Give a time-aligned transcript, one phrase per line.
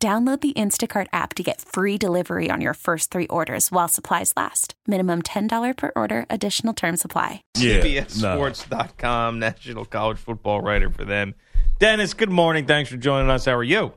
[0.00, 4.32] Download the Instacart app to get free delivery on your first three orders while supplies
[4.36, 4.74] last.
[4.86, 7.42] Minimum $10 per order, additional term supply.
[7.56, 11.34] Yeah, CBSSports.com, national college football writer for them.
[11.80, 12.64] Dennis, good morning.
[12.64, 13.46] Thanks for joining us.
[13.46, 13.92] How are you?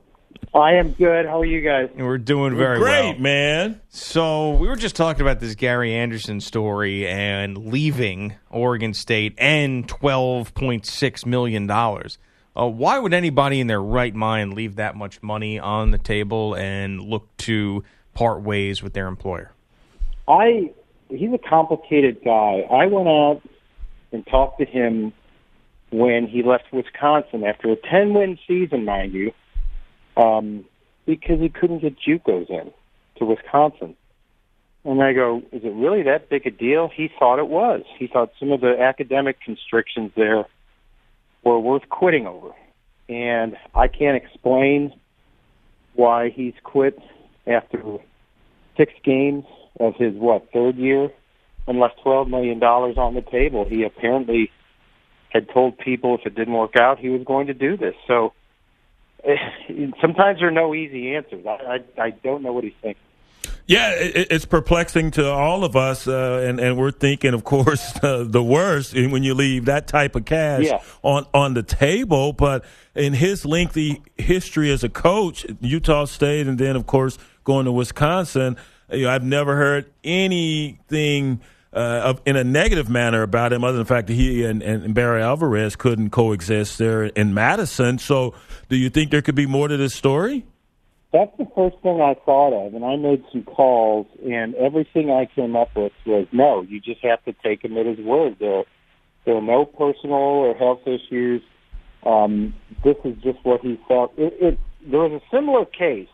[0.52, 1.24] I am good.
[1.24, 1.88] How are you guys?
[1.96, 3.18] We're doing very Great, well.
[3.20, 3.80] man.
[3.88, 9.88] So we were just talking about this Gary Anderson story and leaving Oregon State and
[9.88, 12.18] twelve point six million dollars.
[12.54, 16.54] Uh, why would anybody in their right mind leave that much money on the table
[16.54, 17.82] and look to
[18.14, 19.52] part ways with their employer?
[20.28, 20.70] I
[21.08, 22.66] he's a complicated guy.
[22.70, 23.42] I went out
[24.12, 25.12] and talked to him
[25.90, 29.32] when he left Wisconsin after a ten win season, mind you,
[30.16, 30.64] um,
[31.06, 32.70] because he couldn't get JUCOs in
[33.16, 33.96] to Wisconsin.
[34.84, 36.90] And I go, is it really that big a deal?
[36.94, 37.82] He thought it was.
[37.98, 40.44] He thought some of the academic constrictions there
[41.44, 42.50] were worth quitting over.
[43.08, 44.92] And I can't explain
[45.94, 46.98] why he's quit
[47.46, 47.98] after
[48.76, 49.44] six games
[49.78, 51.10] of his what third year
[51.66, 53.64] and left twelve million dollars on the table.
[53.68, 54.50] He apparently
[55.30, 57.94] had told people if it didn't work out, he was going to do this.
[58.06, 58.32] So
[59.24, 59.36] eh,
[60.00, 61.44] sometimes there are no easy answers.
[61.46, 63.02] I I, I don't know what he's thinking.
[63.66, 67.96] Yeah, it, it's perplexing to all of us, uh, and and we're thinking, of course,
[68.02, 70.82] uh, the worst when you leave that type of cash Yeah.
[71.02, 72.32] on on the table.
[72.32, 77.64] But in his lengthy history as a coach, Utah State, and then of course going
[77.66, 78.56] to Wisconsin,
[78.90, 81.40] you know, I've never heard anything.
[81.74, 84.62] Uh, of, in a negative manner about him, other than the fact that he and,
[84.62, 87.96] and Barry Alvarez couldn't coexist there in Madison.
[87.96, 88.34] So,
[88.68, 90.44] do you think there could be more to this story?
[91.12, 95.26] That's the first thing I thought of, and I made some calls, and everything I
[95.26, 96.62] came up with was no.
[96.62, 98.36] You just have to take him at his word.
[98.40, 98.64] There,
[99.26, 101.42] there are no personal or health issues.
[102.06, 104.14] Um, this is just what he felt.
[104.16, 106.08] It, it, there was a similar case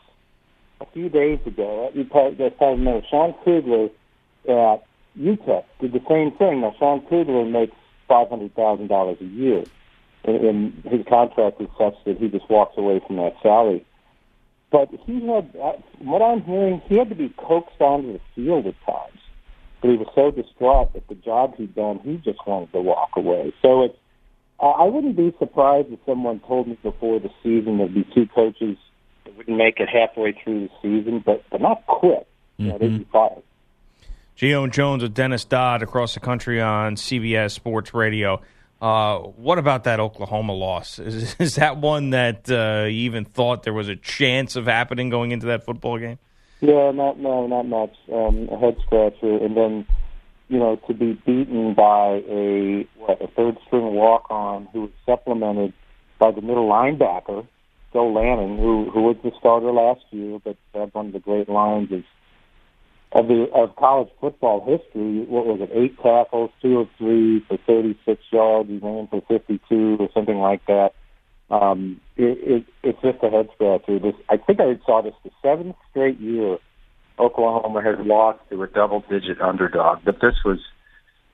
[0.81, 1.91] a few days ago.
[1.95, 3.91] You probably, remember Sean Kugler
[4.49, 4.85] at
[5.17, 6.61] UTEP did the same thing.
[6.63, 7.77] Now Sean Kugler makes
[8.09, 9.63] five hundred thousand dollars a year,
[10.25, 13.85] and, and his contract is such that he just walks away from that salary.
[14.71, 18.67] But he had, uh, what I'm hearing, he had to be coaxed onto the field
[18.67, 19.19] at times.
[19.81, 23.11] But he was so distraught at the job he'd done, he just wanted to walk
[23.17, 23.55] away.
[23.63, 23.97] So it's,
[24.61, 28.77] I wouldn't be surprised if someone told me before the season there'd be two coaches
[29.25, 32.27] that wouldn't make it halfway through the season, but but not quit.
[32.57, 33.43] You know, they'd be fired.
[34.37, 38.41] Gio Jones with Dennis Dodd across the country on CBS Sports Radio.
[38.81, 40.99] Uh, what about that Oklahoma loss?
[40.99, 45.09] Is, is that one that uh, you even thought there was a chance of happening
[45.09, 46.19] going into that football game?
[46.61, 47.95] Yeah, not no, not much.
[48.13, 49.87] Um, a head scratcher, and then
[50.49, 54.91] you know to be beaten by a what a third string walk on who was
[55.07, 55.73] supplemented
[56.19, 57.47] by the middle linebacker
[57.93, 61.49] Joel Lanning, who who was the starter last year, but had one of the great
[61.49, 61.91] lines
[63.13, 65.25] of the of college football history.
[65.25, 65.71] What was it?
[65.73, 68.69] Eight tackles, two of three for 36 yards.
[68.69, 70.91] He ran for 52 or something like that.
[71.51, 73.99] Um, it, it, it's just a head scratcher.
[73.99, 76.59] This, I think I saw this the seventh straight year
[77.19, 80.59] Oklahoma had lost to a double-digit underdog, but this was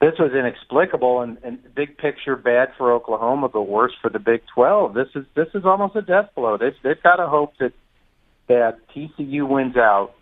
[0.00, 4.42] this was inexplicable and, and big picture bad for Oklahoma, but worse for the Big
[4.54, 4.92] 12.
[4.94, 6.56] This is this is almost a death blow.
[6.58, 7.72] They've, they've got to hope that
[8.48, 10.14] that TCU wins out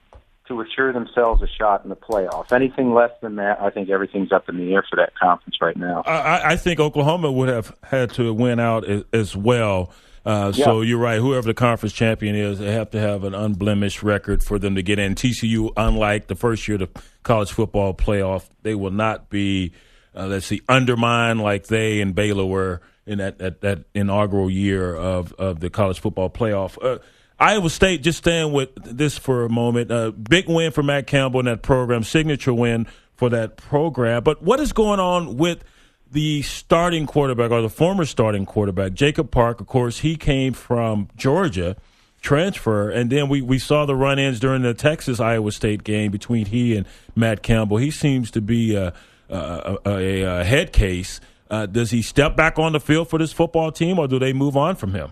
[0.49, 2.53] to assure themselves a shot in the playoffs.
[2.53, 5.77] Anything less than that, I think everything's up in the air for that conference right
[5.77, 6.03] now.
[6.05, 9.93] I, I think Oklahoma would have had to win out as, as well.
[10.25, 11.19] Uh, So you're right.
[11.19, 14.83] Whoever the conference champion is, they have to have an unblemished record for them to
[14.83, 15.15] get in.
[15.15, 19.73] TCU, unlike the first year of the college football playoff, they will not be,
[20.17, 24.95] uh, let's see, undermined like they and Baylor were in that, that, that inaugural year
[24.95, 26.79] of, of the college football playoff.
[26.83, 26.99] Uh,
[27.43, 31.41] Iowa State, just staying with this for a moment, uh, big win for Matt Campbell
[31.41, 32.87] in that program, signature win
[33.17, 34.23] for that program.
[34.23, 35.65] But what is going on with
[36.13, 39.61] the starting quarterback or the former starting quarterback, Jacob Park?
[39.61, 41.77] Of course, he came from Georgia,
[42.21, 46.13] transfer, and then we, we saw the run ins during the Texas Iowa State game
[46.13, 46.87] between he and
[47.17, 47.79] Matt Campbell.
[47.79, 48.95] He seems to be a,
[49.29, 51.21] a, a, a head case.
[51.51, 54.33] Uh, does he step back on the field for this football team, or do they
[54.33, 55.11] move on from him?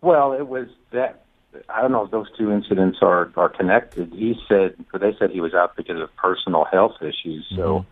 [0.00, 1.25] Well, it was that
[1.68, 4.12] I don't know if those two incidents are are connected.
[4.12, 7.46] He said, or they said he was out because of personal health issues.
[7.54, 7.90] So mm-hmm.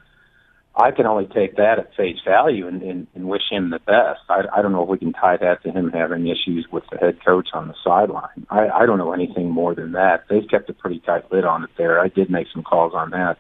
[0.77, 4.23] I can only take that at face value and, and, and wish him the best.
[4.29, 6.99] I, I don't know if we can tie that to him having issues with the
[6.99, 8.47] head coach on the sideline.
[8.51, 10.25] I, I don't know anything more than that.
[10.29, 12.01] They've kept a pretty tight lid on it there.
[12.01, 13.39] I did make some calls on that.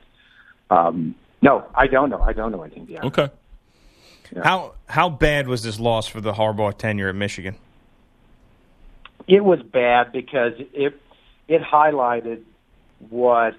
[0.70, 2.20] Um, no, I don't know.
[2.20, 3.06] I don't know anything beyond.
[3.06, 3.30] Okay.
[4.34, 4.42] Yeah.
[4.42, 7.56] How how bad was this loss for the Harbaugh tenure at Michigan?
[9.26, 11.00] It was bad because it
[11.48, 12.42] it highlighted
[13.10, 13.54] what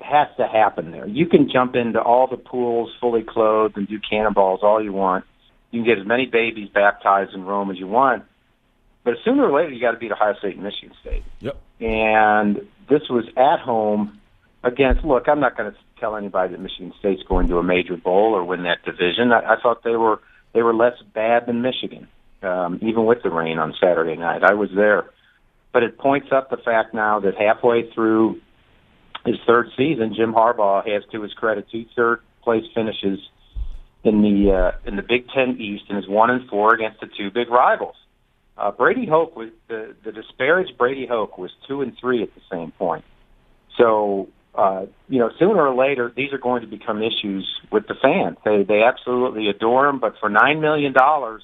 [0.00, 1.06] has to happen there.
[1.06, 5.24] You can jump into all the pools fully clothed and do cannonballs all you want.
[5.70, 8.24] You can get as many babies baptized in Rome as you want.
[9.04, 11.22] But sooner or later, you got to beat Ohio State and Michigan State.
[11.40, 11.56] Yep.
[11.80, 12.56] And
[12.88, 14.20] this was at home
[14.64, 15.04] against.
[15.04, 18.34] Look, I'm not going to tell anybody that Michigan State's going to a major bowl
[18.34, 19.32] or win that division.
[19.32, 20.20] I, I thought they were
[20.52, 22.08] they were less bad than Michigan
[22.46, 24.42] um, even with the rain on Saturday night.
[24.42, 25.10] I was there.
[25.72, 28.40] But it points up the fact now that halfway through
[29.26, 33.18] his third season, Jim Harbaugh has, to his credit, two third place finishes
[34.04, 37.08] in the uh, in the Big Ten East and is one and four against the
[37.08, 37.96] two big rivals.
[38.56, 42.40] Uh, Brady Hoke was the the disparaged Brady Hoke was two and three at the
[42.50, 43.04] same point.
[43.76, 47.94] So uh, you know, sooner or later, these are going to become issues with the
[48.00, 48.38] fans.
[48.44, 51.42] They they absolutely adore him, but for nine million dollars,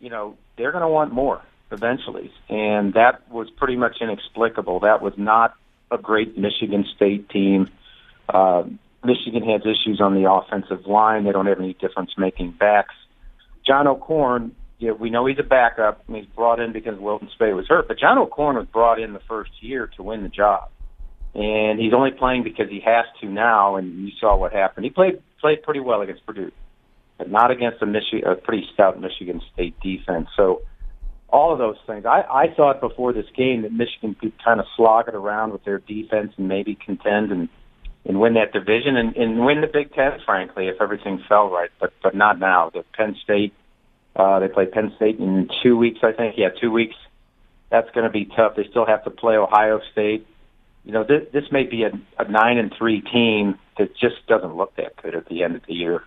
[0.00, 2.32] you know, they're going to want more eventually.
[2.48, 4.80] And that was pretty much inexplicable.
[4.80, 5.54] That was not
[5.90, 7.68] a great Michigan State team.
[8.28, 8.64] Uh,
[9.04, 11.24] Michigan has issues on the offensive line.
[11.24, 12.94] They don't have any difference making backs.
[13.66, 16.02] John O'Korn, yeah, we know he's a backup.
[16.06, 19.12] And he's brought in because Wilton Speight was hurt, but John O'Korn was brought in
[19.12, 20.70] the first year to win the job.
[21.34, 24.84] And he's only playing because he has to now, and you saw what happened.
[24.84, 26.50] He played played pretty well against Purdue
[27.18, 30.28] but not against a, Michi- a pretty stout Michigan State defense.
[30.36, 30.62] So
[31.28, 32.06] all of those things.
[32.06, 35.64] I, I thought before this game that Michigan could kind of slog it around with
[35.64, 37.48] their defense and maybe contend and
[38.04, 41.70] and win that division and, and win the Big Ten, frankly, if everything fell right.
[41.78, 42.70] But but not now.
[42.70, 43.52] The Penn State,
[44.16, 46.36] uh, they play Penn State in two weeks, I think.
[46.38, 46.96] Yeah, two weeks.
[47.70, 48.56] That's going to be tough.
[48.56, 50.26] They still have to play Ohio State.
[50.84, 54.56] You know, this, this may be a, a nine and three team that just doesn't
[54.56, 56.02] look that good at the end of the year.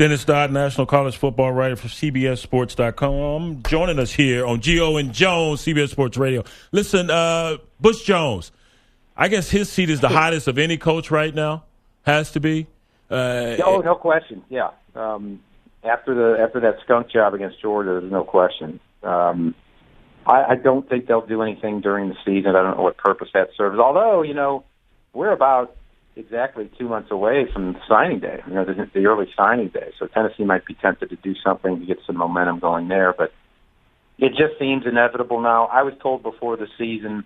[0.00, 5.60] Dennis Dodd, National College Football writer for CBSSports.com, joining us here on Gio and Jones,
[5.60, 6.42] CBS Sports Radio.
[6.72, 8.50] Listen, uh, Butch Jones,
[9.14, 11.64] I guess his seat is the hottest of any coach right now.
[12.04, 12.66] Has to be.
[13.10, 14.42] Uh, oh, no question.
[14.48, 14.70] Yeah.
[14.94, 15.42] Um,
[15.84, 18.80] after the after that skunk job against Georgia, there's no question.
[19.02, 19.54] Um,
[20.26, 22.56] I, I don't think they'll do anything during the season.
[22.56, 23.78] I don't know what purpose that serves.
[23.78, 24.64] Although, you know,
[25.12, 25.76] we're about
[26.20, 29.92] exactly two months away from signing day, you know, the, the early signing day.
[29.98, 33.32] So Tennessee might be tempted to do something to get some momentum going there, but
[34.18, 35.66] it just seems inevitable now.
[35.66, 37.24] I was told before the season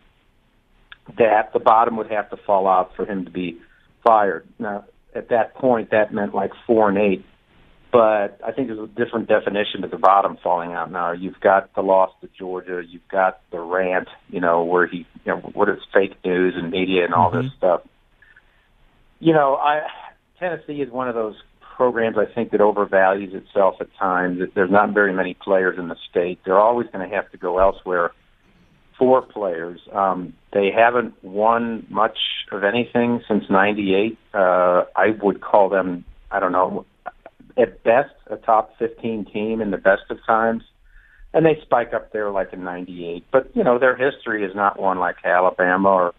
[1.19, 3.61] that the bottom would have to fall out for him to be
[4.05, 4.47] fired.
[4.59, 7.25] Now, at that point, that meant like four and eight.
[7.93, 11.13] But I think there's a different definition to the bottom falling out now.
[11.13, 12.83] You've got the loss to Georgia.
[12.85, 16.73] You've got the rant, you know, where he, you know, what is fake news and
[16.73, 17.43] media and all mm-hmm.
[17.43, 17.83] this stuff
[19.25, 19.81] you know, I
[20.39, 21.37] Tennessee is one of those
[21.77, 24.39] programs I think that overvalues itself at times.
[24.55, 26.39] There's not very many players in the state.
[26.45, 28.13] They're always going to have to go elsewhere
[28.99, 29.81] for players.
[29.93, 32.19] Um, they haven't won much
[32.53, 34.19] of anything since '98.
[34.35, 36.85] Uh, I would call them, I don't know,
[37.57, 40.63] at best a top 15 team in the best of times.
[41.33, 43.25] And they spike up there like in '98.
[43.33, 46.15] But you know, their history is not one like Alabama or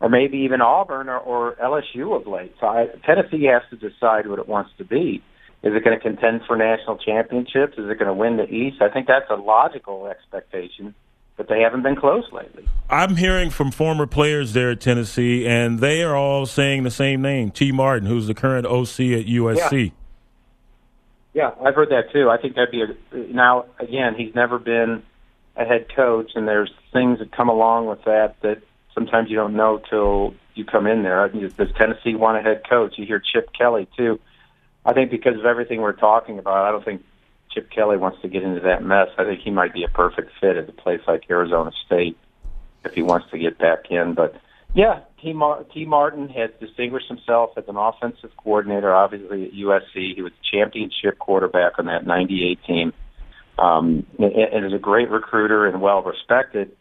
[0.00, 2.54] or maybe even Auburn or, or LSU of late.
[2.58, 5.22] So I, Tennessee has to decide what it wants to be.
[5.62, 7.74] Is it going to contend for national championships?
[7.76, 8.80] Is it going to win the East?
[8.80, 10.94] I think that's a logical expectation,
[11.36, 12.66] but they haven't been close lately.
[12.88, 17.20] I'm hearing from former players there at Tennessee, and they are all saying the same
[17.20, 19.92] name, Tee Martin, who's the current OC at USC.
[21.34, 21.50] Yeah.
[21.58, 22.30] yeah, I've heard that too.
[22.30, 24.14] I think that'd be a, now again.
[24.16, 25.02] He's never been
[25.56, 28.62] a head coach, and there's things that come along with that that
[28.94, 31.28] sometimes you don't know till you come in there.
[31.28, 32.94] Does Tennessee want a head coach?
[32.96, 34.20] You hear Chip Kelly too.
[34.84, 37.02] I think because of everything we're talking about, I don't think
[37.52, 39.08] Chip Kelly wants to get into that mess.
[39.18, 42.16] I think he might be a perfect fit at a place like Arizona State
[42.84, 44.14] if he wants to get back in.
[44.14, 44.34] But
[44.74, 50.14] yeah, Tee Martin has distinguished himself as an offensive coordinator, obviously at USC.
[50.14, 52.92] He was a championship quarterback on that 98 team.
[53.58, 56.74] Um, and is a great recruiter and well respected.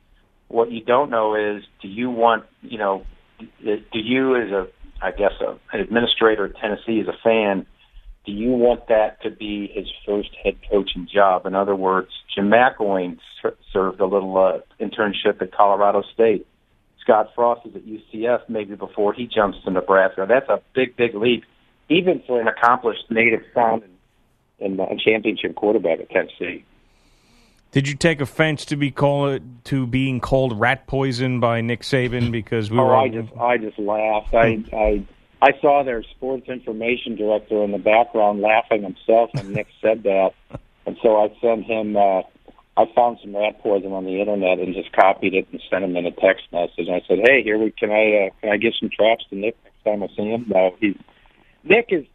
[0.50, 3.06] What you don't know is, do you want, you know,
[3.40, 4.68] do you as a,
[5.02, 7.66] I guess, a, an administrator at Tennessee as a fan,
[8.26, 11.46] do you want that to be his first head coaching job?
[11.46, 13.18] In other words, Jim McElwain
[13.72, 16.46] served a little uh, internship at Colorado State.
[17.02, 20.26] Scott Frost is at UCF maybe before he jumps to Nebraska.
[20.28, 21.44] That's a big, big leap,
[21.90, 23.82] even for an accomplished native son
[24.60, 26.66] and, and, and championship quarterback at Tennessee.
[27.72, 32.32] Did you take offense to be called to being called rat poison by Nick Saban
[32.32, 32.96] because we oh, were?
[32.96, 34.34] I just I just laughed.
[34.34, 35.06] I I
[35.42, 40.32] I saw their sports information director in the background laughing himself when Nick said that,
[40.88, 41.96] and so I sent him.
[41.96, 42.22] uh
[42.78, 45.98] I found some rat poison on the internet and just copied it and sent him
[45.98, 46.88] in a text message.
[46.88, 49.36] And I said, "Hey, here we can I uh, can I give some traps to
[49.36, 50.96] Nick next time I see him?" No, he's
[51.64, 52.06] Nick is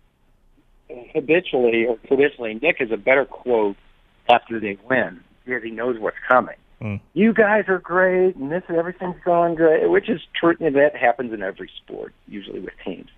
[1.14, 3.76] habitually or traditionally Nick is a better quote
[4.28, 6.56] after they win because he knows what's coming.
[6.80, 7.00] Mm.
[7.12, 10.56] You guys are great, and this and everything's going great, which is true.
[10.60, 13.08] And that happens in every sport, usually with teams.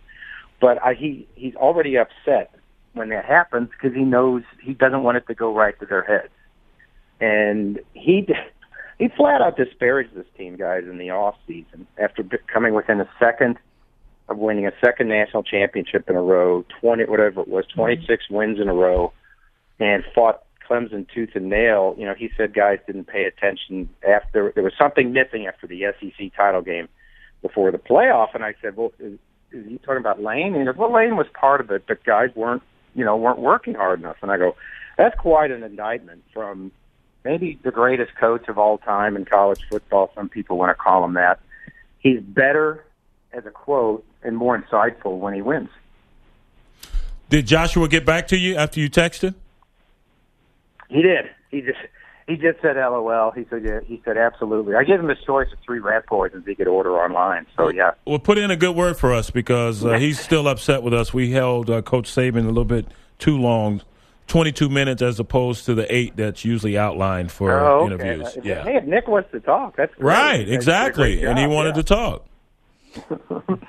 [0.60, 2.54] But I, he he's already upset
[2.92, 6.02] when that happens because he knows he doesn't want it to go right to their
[6.02, 6.32] heads
[7.20, 8.26] and he
[8.98, 13.08] he flat out disparaged this team, guys, in the off season after coming within a
[13.18, 13.58] second
[14.28, 18.24] of winning a second national championship in a row, twenty whatever it was, twenty six
[18.24, 18.36] mm-hmm.
[18.36, 19.12] wins in a row,
[19.78, 21.94] and fought Clemson tooth and nail.
[21.98, 25.84] You know, he said guys didn't pay attention after there was something missing after the
[26.00, 26.88] SEC title game
[27.42, 28.92] before the playoff, and I said, well.
[28.98, 29.18] Is,
[29.52, 30.54] is he talking about Lane?
[30.54, 32.62] And he goes, well, Lane was part of it, but guys weren't,
[32.94, 34.16] you know, weren't working hard enough.
[34.22, 34.56] And I go,
[34.96, 36.72] that's quite an indictment from
[37.24, 40.10] maybe the greatest coach of all time in college football.
[40.14, 41.40] Some people want to call him that.
[41.98, 42.84] He's better
[43.32, 45.68] as a quote and more insightful when he wins.
[47.28, 49.34] Did Joshua get back to you after you texted?
[50.88, 51.26] He did.
[51.50, 51.78] He just
[52.26, 53.30] he just said LOL.
[53.30, 54.74] He said yeah, he said absolutely.
[54.74, 57.46] I gave him a choice of three rat poisons he could order online.
[57.56, 57.92] So yeah.
[58.04, 61.14] Well, put in a good word for us because uh, he's still upset with us.
[61.14, 62.86] We held uh, Coach Saban a little bit
[63.18, 63.82] too long
[64.26, 67.94] 22 minutes as opposed to the eight that's usually outlined for oh, okay.
[67.94, 68.38] interviews.
[68.42, 68.64] yeah.
[68.64, 70.04] Hey, if Nick wants to talk, that's great.
[70.04, 70.48] right.
[70.48, 71.82] Exactly, and he wanted yeah.
[71.82, 72.26] to talk.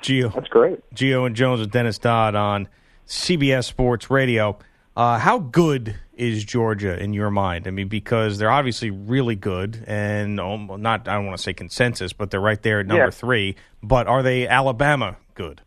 [0.02, 0.78] Gio, that's great.
[0.94, 2.68] Gio and Jones with Dennis Dodd on
[3.06, 4.58] CBS Sports Radio.
[4.98, 7.68] Uh, how good is Georgia in your mind?
[7.68, 11.52] I mean, because they're obviously really good, and um, not I don't want to say
[11.52, 13.10] consensus, but they're right there at number yeah.
[13.10, 13.54] three.
[13.80, 15.60] But are they Alabama good?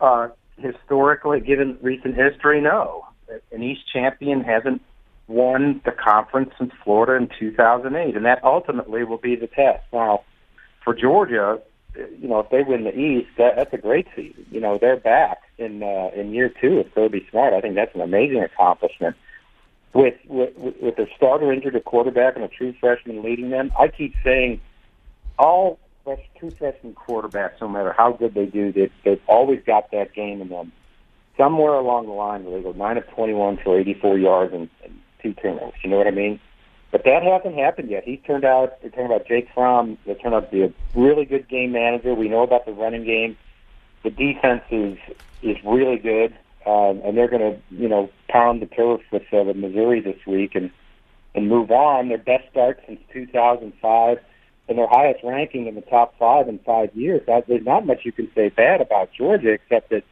[0.00, 3.06] Uh, historically, given recent history, no
[3.52, 4.82] an East champion hasn't
[5.28, 9.84] won the conference since Florida in 2008, and that ultimately will be the test.
[9.92, 10.24] Now,
[10.82, 11.60] for Georgia,
[11.96, 14.46] you know, if they win the East, that, that's a great season.
[14.50, 17.54] You know, they're back in uh, in year two with Kirby Smart.
[17.54, 19.16] I think that's an amazing accomplishment.
[19.92, 23.88] With with, with their starter injured, a quarterback, and a true freshman leading them, I
[23.88, 24.60] keep saying
[25.38, 25.78] all
[26.38, 30.42] true freshman quarterbacks, no matter how good they do, they, they've always got that game
[30.42, 30.72] in them
[31.36, 35.00] somewhere along the line where they go nine of twenty-one for eighty-four yards and, and
[35.22, 35.74] two turnovers.
[35.82, 36.40] You know what I mean?
[36.94, 38.04] But that hasn't happened yet.
[38.04, 38.80] He's turned out.
[38.80, 39.98] They're talking about Jake Fromm.
[40.06, 42.14] They turned out to be a really good game manager.
[42.14, 43.36] We know about the running game.
[44.04, 44.96] The defense is
[45.42, 46.32] is really good,
[46.64, 50.54] um, and they're going to you know pound the turf with uh, Missouri this week
[50.54, 50.70] and
[51.34, 52.10] and move on.
[52.10, 54.18] Their best start since 2005
[54.68, 57.22] and their highest ranking in the top five in five years.
[57.26, 60.04] There's not much you can say bad about Georgia, except that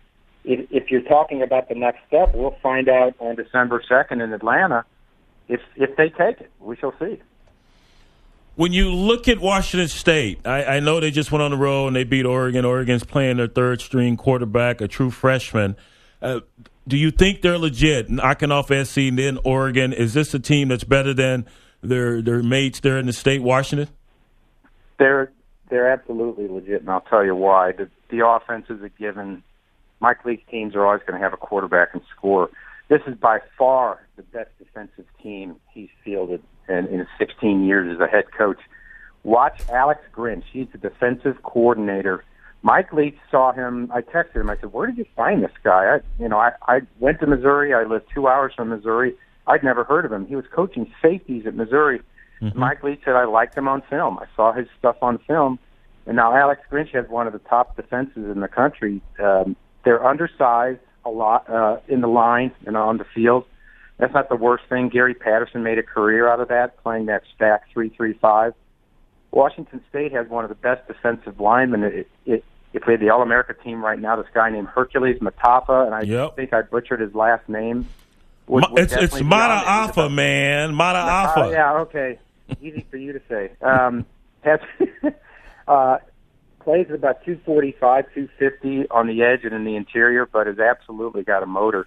[0.42, 4.32] if, if you're talking about the next step, we'll find out on December 2nd in
[4.32, 4.84] Atlanta
[5.52, 6.50] if if they take it.
[6.58, 7.20] We shall see.
[8.54, 11.88] When you look at Washington State, I, I know they just went on the road
[11.88, 12.64] and they beat Oregon.
[12.64, 15.74] Oregon's playing their third string quarterback, a true freshman.
[16.20, 16.40] Uh,
[16.86, 19.92] do you think they're legit knocking off SC and then Oregon?
[19.92, 21.46] Is this a team that's better than
[21.82, 23.88] their their mates there in the state, Washington?
[24.98, 25.32] They're
[25.70, 27.72] they're absolutely legit, and I'll tell you why.
[27.72, 29.42] The, the offense is a given
[30.00, 32.50] Mike Leach teams are always going to have a quarterback and score.
[32.88, 38.00] This is by far the best defensive team he's fielded in, in 16 years as
[38.00, 38.58] a head coach.
[39.24, 40.44] Watch Alex Grinch.
[40.52, 42.24] He's the defensive coordinator.
[42.62, 43.90] Mike Leach saw him.
[43.92, 44.50] I texted him.
[44.50, 47.26] I said, "Where did you find this guy?" I, you know, I, I went to
[47.26, 47.74] Missouri.
[47.74, 49.14] I lived two hours from Missouri.
[49.46, 50.26] I'd never heard of him.
[50.26, 52.02] He was coaching safeties at Missouri.
[52.40, 52.58] Mm-hmm.
[52.58, 54.18] Mike Leach said, "I liked him on film.
[54.18, 55.58] I saw his stuff on film."
[56.06, 59.00] And now Alex Grinch has one of the top defenses in the country.
[59.22, 63.44] Um, they're undersized a lot uh, in the line and on the field.
[63.98, 64.88] That's not the worst thing.
[64.88, 68.54] Gary Patterson made a career out of that, playing that stack three three five.
[69.30, 71.84] Washington State has one of the best defensive linemen.
[71.84, 75.18] It, it, if we had the All America team right now, this guy named Hercules
[75.20, 76.36] Mataafa, and I yep.
[76.36, 77.86] think I butchered his last name.
[78.46, 80.74] Would, would it's it's Mata Alpha, man.
[80.74, 81.50] Mata Alpha.
[81.52, 82.18] yeah, okay.
[82.60, 83.52] Easy for you to say.
[83.62, 84.04] Um,
[84.42, 84.60] has,
[85.68, 85.98] uh,
[86.62, 91.22] plays at about 245, 250 on the edge and in the interior, but has absolutely
[91.22, 91.86] got a motor.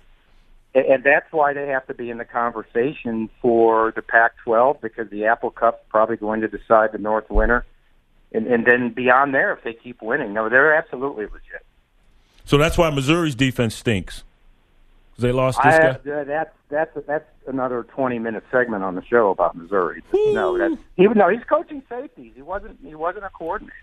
[0.73, 5.09] And, and that's why they have to be in the conversation for the Pac-12 because
[5.09, 7.65] the Apple Cup's probably going to decide the North winner.
[8.31, 11.65] And, and then beyond there, if they keep winning, no, they're absolutely legit.
[12.43, 14.23] So that's why Missouri's defense stinks.
[15.17, 16.11] They lost this I, guy.
[16.11, 20.03] uh, that's that's that's another twenty minute segment on the show about Missouri.
[20.13, 22.33] No, that's he no, he's coaching safeties.
[22.35, 23.73] He wasn't he wasn't a coordinator.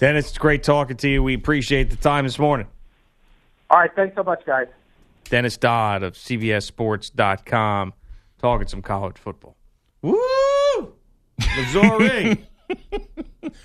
[0.00, 1.22] Dennis, it's great talking to you.
[1.22, 2.66] We appreciate the time this morning.
[3.68, 4.66] All right, thanks so much, guys.
[5.28, 7.92] Dennis Dodd of CBSSports.com
[8.40, 9.56] talking some college football.
[10.02, 10.94] Woo!
[11.56, 12.46] Missouri.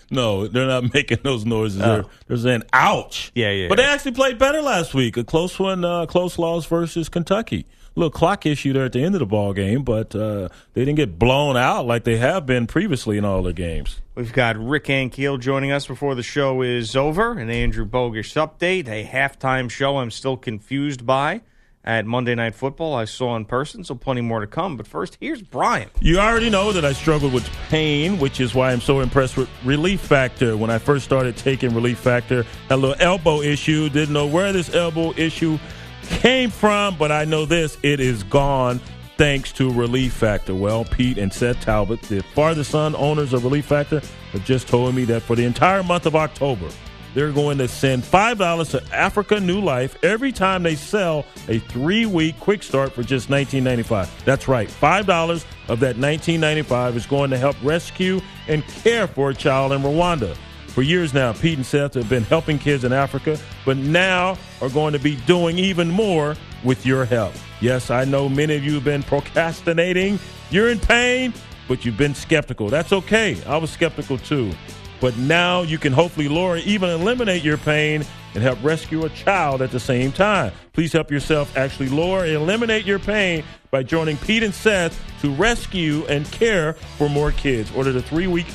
[0.09, 1.77] No, they're not making those noises.
[1.77, 3.31] They're, they're saying "ouch." Oh.
[3.35, 3.85] Yeah, yeah, But yeah.
[3.85, 5.15] they actually played better last week.
[5.17, 7.67] A close one, uh, close loss versus Kentucky.
[7.97, 10.97] Little clock issue there at the end of the ball game, but uh, they didn't
[10.97, 14.01] get blown out like they have been previously in all their games.
[14.15, 17.39] We've got Rick Ankiel joining us before the show is over.
[17.39, 21.41] An Andrew Bogish update, a halftime show I'm still confused by
[21.85, 22.95] at Monday Night Football.
[22.95, 24.75] I saw in person, so plenty more to come.
[24.75, 25.89] But first, here's Brian.
[26.01, 29.49] You already know that I struggled with pain, which is why I'm so impressed with
[29.63, 30.57] Relief Factor.
[30.57, 34.51] When I first started taking Relief Factor, had a little elbow issue, didn't know where
[34.51, 35.57] this elbow issue
[36.05, 38.79] came from, but I know this it is gone
[39.17, 40.53] thanks to Relief Factor.
[40.53, 44.95] Well, Pete and Seth Talbot, the father son owners of Relief Factor, have just told
[44.95, 46.69] me that for the entire month of October,
[47.13, 52.05] they're going to send $5 to Africa New Life every time they sell a three
[52.05, 54.09] week quick start for just $19.95.
[54.25, 58.19] That's right, $5 of that $19.95 is going to help rescue
[58.49, 60.35] and care for a child in Rwanda.
[60.75, 64.67] For years now, Pete and Seth have been helping kids in Africa, but now are
[64.67, 67.33] going to be doing even more with your help.
[67.61, 70.19] Yes, I know many of you have been procrastinating.
[70.49, 71.33] You're in pain,
[71.69, 72.67] but you've been skeptical.
[72.67, 73.41] That's okay.
[73.45, 74.51] I was skeptical too.
[74.99, 78.03] But now you can hopefully lower, even eliminate your pain
[78.33, 80.51] and help rescue a child at the same time.
[80.73, 85.31] Please help yourself actually lower and eliminate your pain by joining Pete and Seth to
[85.35, 87.71] rescue and care for more kids.
[87.73, 88.47] Order the three week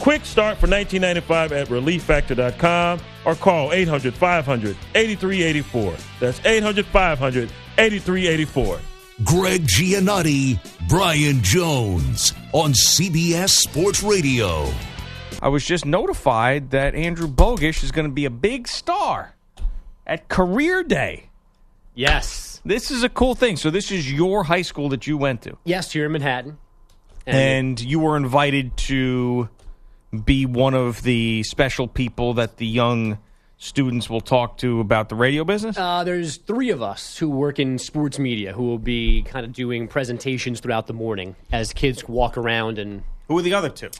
[0.00, 5.94] Quick start for 1995 at relieffactor.com or call 800 500 8384.
[6.20, 8.78] That's 800 500 8384.
[9.24, 14.70] Greg Giannotti, Brian Jones on CBS Sports Radio.
[15.42, 19.34] I was just notified that Andrew Bogish is going to be a big star
[20.06, 21.30] at Career Day.
[21.94, 22.60] Yes.
[22.64, 23.56] This is a cool thing.
[23.56, 26.58] So, this is your high school that you went to, Yes, here in Manhattan.
[27.26, 29.48] and you were invited to
[30.24, 33.18] be one of the special people that the young
[33.58, 35.76] students will talk to about the radio business.
[35.76, 39.52] Uh, there's three of us who work in sports media who will be kind of
[39.52, 43.90] doing presentations throughout the morning as kids walk around and Who are the other two?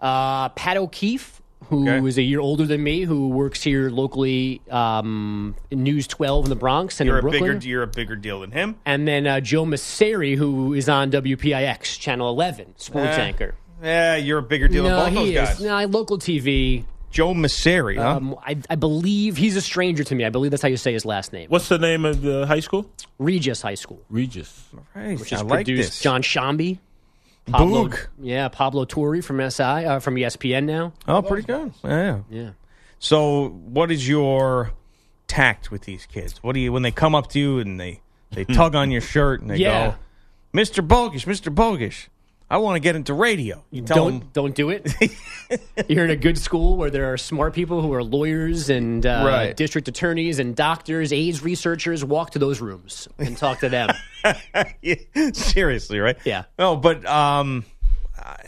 [0.00, 2.08] uh, Pat O'Keefe, who Okay.
[2.08, 6.48] is a year older than me, who works here locally um, in News 12 in
[6.48, 8.76] the Bronx and You're in a bigger you're a bigger deal than him.
[8.86, 13.54] and then uh, Joe Masseri, who is on WPIX Channel 11, sports Eh, anchor.
[13.82, 15.58] Yeah, you're a bigger deal no, than both those he guys.
[15.60, 15.64] is.
[15.66, 16.84] No, local TV.
[17.10, 18.16] Joe Masseri, huh?
[18.16, 20.24] Um, I, I believe he's a stranger to me.
[20.24, 21.48] I believe that's how you say his last name.
[21.50, 22.86] What's the name of the high school?
[23.18, 24.00] Regis High School.
[24.08, 24.64] Regis.
[24.94, 26.00] Right, which I has like produced this.
[26.00, 26.78] John Shambi.
[27.50, 28.06] Pablo, Boog.
[28.20, 30.92] yeah, Pablo Torre from SI uh, from ESPN now.
[31.08, 31.72] Oh, pretty good.
[31.84, 32.20] Yeah.
[32.30, 32.50] Yeah,
[33.00, 34.70] So, what is your
[35.26, 36.38] tact with these kids?
[36.42, 39.00] What do you when they come up to you and they they tug on your
[39.00, 39.88] shirt and they Yeah.
[40.54, 40.86] go, "Mr.
[40.86, 41.52] Bogish, Mr.
[41.52, 42.06] Bogish,
[42.52, 44.86] I want to get into radio." You tell don't them, don't do it.
[45.88, 49.24] You're in a good school where there are smart people who are lawyers and uh,
[49.26, 49.56] Right.
[49.56, 52.04] district attorneys and doctors, AIDS researchers.
[52.04, 53.90] Walk to those rooms and talk to them.
[54.82, 54.94] Yeah,
[55.32, 56.16] seriously, right?
[56.24, 56.44] Yeah.
[56.56, 57.64] No, but um,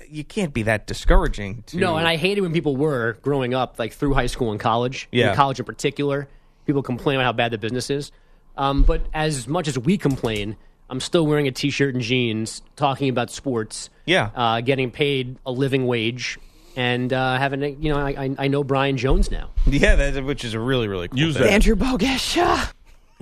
[0.09, 1.64] you can't be that discouraging.
[1.69, 4.61] To, no, and I hated when people were growing up, like through high school and
[4.61, 5.09] college.
[5.11, 5.31] Yeah.
[5.31, 6.29] in college in particular,
[6.67, 8.12] people complain about how bad the business is.
[8.57, 10.57] Um, but as much as we complain,
[10.90, 13.90] I'm still wearing a t-shirt and jeans, talking about sports.
[14.07, 14.31] Yeah.
[14.35, 16.38] uh, getting paid a living wage,
[16.77, 19.51] and uh, having a, you know, I, I- I know Brian Jones now.
[19.66, 21.44] yeah, that, which is a really really cool Use thing.
[21.44, 21.53] that.
[21.53, 22.37] Andrew Bogish.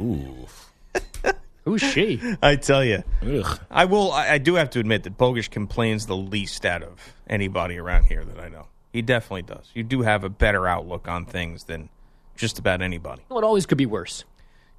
[0.01, 0.47] Ooh.
[1.65, 2.21] Who's she?
[2.43, 3.61] I tell you, Ugh.
[3.71, 4.11] I will.
[4.11, 8.05] I, I do have to admit that Bogish complains the least out of anybody around
[8.07, 8.67] here that I know.
[8.93, 9.71] He definitely does.
[9.73, 11.89] You do have a better outlook on things than
[12.35, 13.23] just about anybody.
[13.29, 14.25] Well, it always could be worse.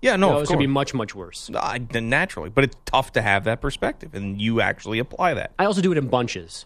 [0.03, 1.49] Yeah, no, it of always could be much, much worse.
[1.53, 5.51] Uh, naturally, but it's tough to have that perspective, and you actually apply that.
[5.57, 6.65] I also do it in bunches.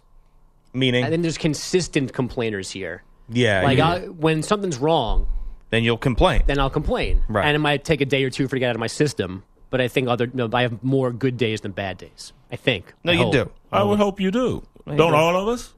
[0.74, 3.04] Meaning, And then there's consistent complainers here.
[3.30, 5.28] yeah, Like you- I, when something's wrong,
[5.70, 6.44] then you'll complain.
[6.48, 7.24] then I'll complain.
[7.30, 7.46] Right.
[7.46, 8.88] And it might take a day or two for it to get out of my
[8.88, 9.44] system.
[9.70, 12.32] But I think other no, I have more good days than bad days.
[12.52, 12.94] I think.
[13.04, 13.34] no, I you hope.
[13.34, 13.52] do.
[13.72, 14.64] I would hope you do.
[14.88, 15.16] you Don't do.
[15.18, 15.74] all of us?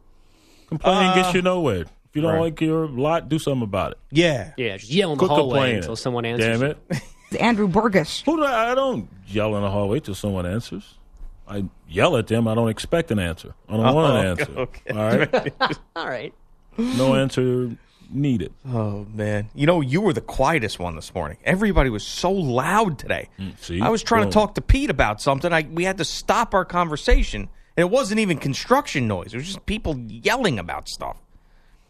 [0.67, 1.81] Complaining Uh, gets you nowhere.
[1.81, 2.41] If you don't Right.
[2.41, 3.97] like your lot, do something about it.
[4.11, 4.53] Yeah.
[4.57, 6.59] Yeah, just yell in the Quit hallway until someone answers.
[6.59, 6.77] Damn it.
[7.37, 8.21] Andrew Burgess.
[8.25, 10.95] Who do I, I don't yell in the hallway till someone answers.
[11.47, 12.47] I yell at them.
[12.47, 13.55] I don't expect an answer.
[13.67, 14.53] I don't want an oh, answer.
[14.55, 14.91] Oh, okay.
[14.91, 15.77] All right.
[15.95, 16.33] All right.
[16.77, 17.71] No answer
[18.11, 18.53] needed.
[18.67, 21.37] Oh man, you know you were the quietest one this morning.
[21.43, 23.29] Everybody was so loud today.
[23.39, 23.81] Mm, see?
[23.81, 24.31] I was trying Boom.
[24.31, 25.51] to talk to Pete about something.
[25.51, 29.33] I we had to stop our conversation, and it wasn't even construction noise.
[29.33, 31.17] It was just people yelling about stuff.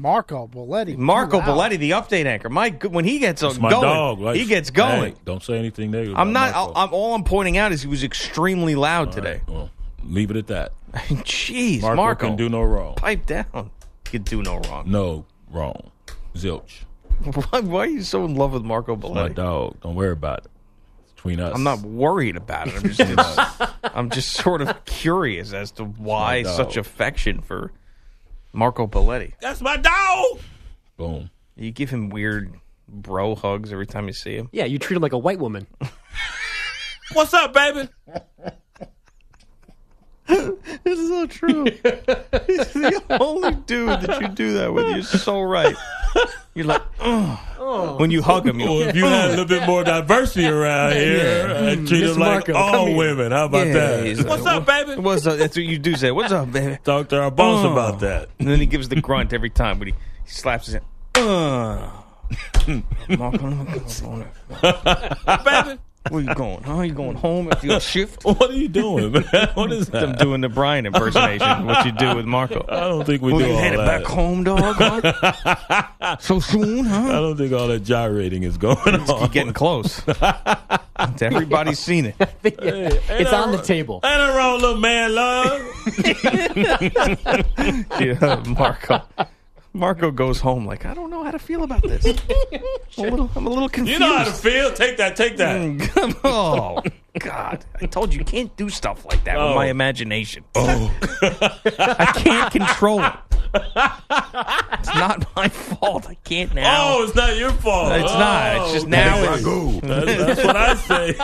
[0.02, 0.98] Marco Belletti.
[0.98, 1.46] Marco Wow.
[1.46, 4.20] Belletti, the update anchor, my when he gets It's my going, dog.
[4.20, 5.14] Like, he gets going.
[5.14, 6.18] hey, don't say anything negative.
[6.18, 6.54] I'm not.
[6.54, 6.74] Marco.
[6.80, 9.42] I'm, all I'm pointing out is he was extremely loud today.
[9.48, 9.70] Well,
[10.06, 10.72] leave it at that.
[10.94, 12.96] Jeez, Marco, Marco, can do no wrong.
[12.96, 13.72] pipe down.
[14.06, 14.90] Can do no wrong.
[14.90, 15.92] No wrong.
[16.34, 16.84] Zilch.
[17.52, 19.14] Why, why are you so in love with Marco Belletti?
[19.16, 19.82] My dog.
[19.82, 20.52] Don't worry about it.
[21.04, 21.54] It's between us.
[21.54, 22.76] I'm not worried about it.
[22.78, 23.40] I'm just,
[23.84, 27.74] I'm just sort of curious as to why such affection for
[28.54, 29.34] Marco Belletti.
[29.42, 30.40] That's my dog.
[30.98, 31.30] Boom.
[31.56, 32.54] You give him weird
[32.88, 34.50] bro hugs every time you see him.
[34.52, 35.68] Yeah, you treat him like a white woman.
[37.14, 37.90] What's up, baby?
[40.84, 41.64] This is so true.
[41.66, 41.82] He's
[42.74, 44.88] the only dude that you do that with.
[44.88, 45.76] You're so right.
[46.56, 47.40] You're like, Ugh.
[47.62, 47.98] Oh.
[47.98, 51.48] when you hug him, Well, if you had a little bit more diversity around here,
[51.56, 53.32] I'd treat Miss him like Marco, all women.
[53.32, 54.18] How about Yeah, that?
[54.18, 54.96] like, What's up, baby?
[55.02, 55.38] What's up?
[55.38, 56.10] That's what you do say.
[56.12, 56.78] What's up, baby?
[56.84, 57.72] Talk to our boss Oh.
[57.72, 58.30] about that.
[58.40, 59.94] And then he gives the grunt every time when he,
[60.26, 60.86] he slaps his hand.
[61.16, 61.92] Uh.
[63.18, 63.40] Marco,
[65.44, 66.64] baby, where you going?
[66.64, 66.82] Huh?
[66.82, 68.24] You going home after your shift?
[68.26, 69.24] what are you doing, man?
[69.54, 71.66] What is I'm doing the Brian impersonation.
[71.66, 72.66] What you do with Marco?
[72.70, 74.02] I don't think we Well, do you all headed that.
[74.04, 74.76] back home, dog?
[74.78, 76.18] huh?
[76.20, 77.10] so soon, huh?
[77.10, 79.08] I don't think all that gyrating is going on.
[79.20, 80.02] You're getting close.
[81.22, 82.16] Everybody's seen it.
[82.44, 84.00] it's on the table.
[84.04, 85.62] Ain't nothing wrong, little man, love.
[88.00, 89.02] Yeah, Marco.
[89.74, 92.06] Marco goes home like I don't know how to feel about this.
[92.98, 94.74] I'm a little, I'm a little You know how to feel.
[94.74, 95.16] Take that.
[95.16, 96.18] Take that.
[96.24, 96.82] oh
[97.17, 97.65] God!
[97.82, 99.56] I told you you can't do stuff like that with Oh.
[99.56, 100.43] my imagination.
[100.56, 100.93] Oh,
[101.80, 103.13] I can't control it.
[103.52, 106.06] It's not my fault.
[106.08, 106.98] I can't now.
[107.00, 107.91] Oh, it's not your fault.
[107.93, 108.56] It's not.
[108.58, 108.91] It's Oh, just okay.
[108.91, 111.15] now it- That's, that's what I say.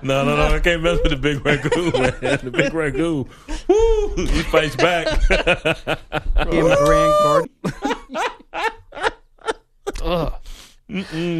[0.02, 0.54] no, no, no.
[0.54, 2.38] I can't mess with the big ragu, man.
[2.42, 3.26] The big ragu.
[3.68, 4.24] Woo!
[4.26, 5.06] He fights back.
[5.28, 7.50] Give him a grand guard.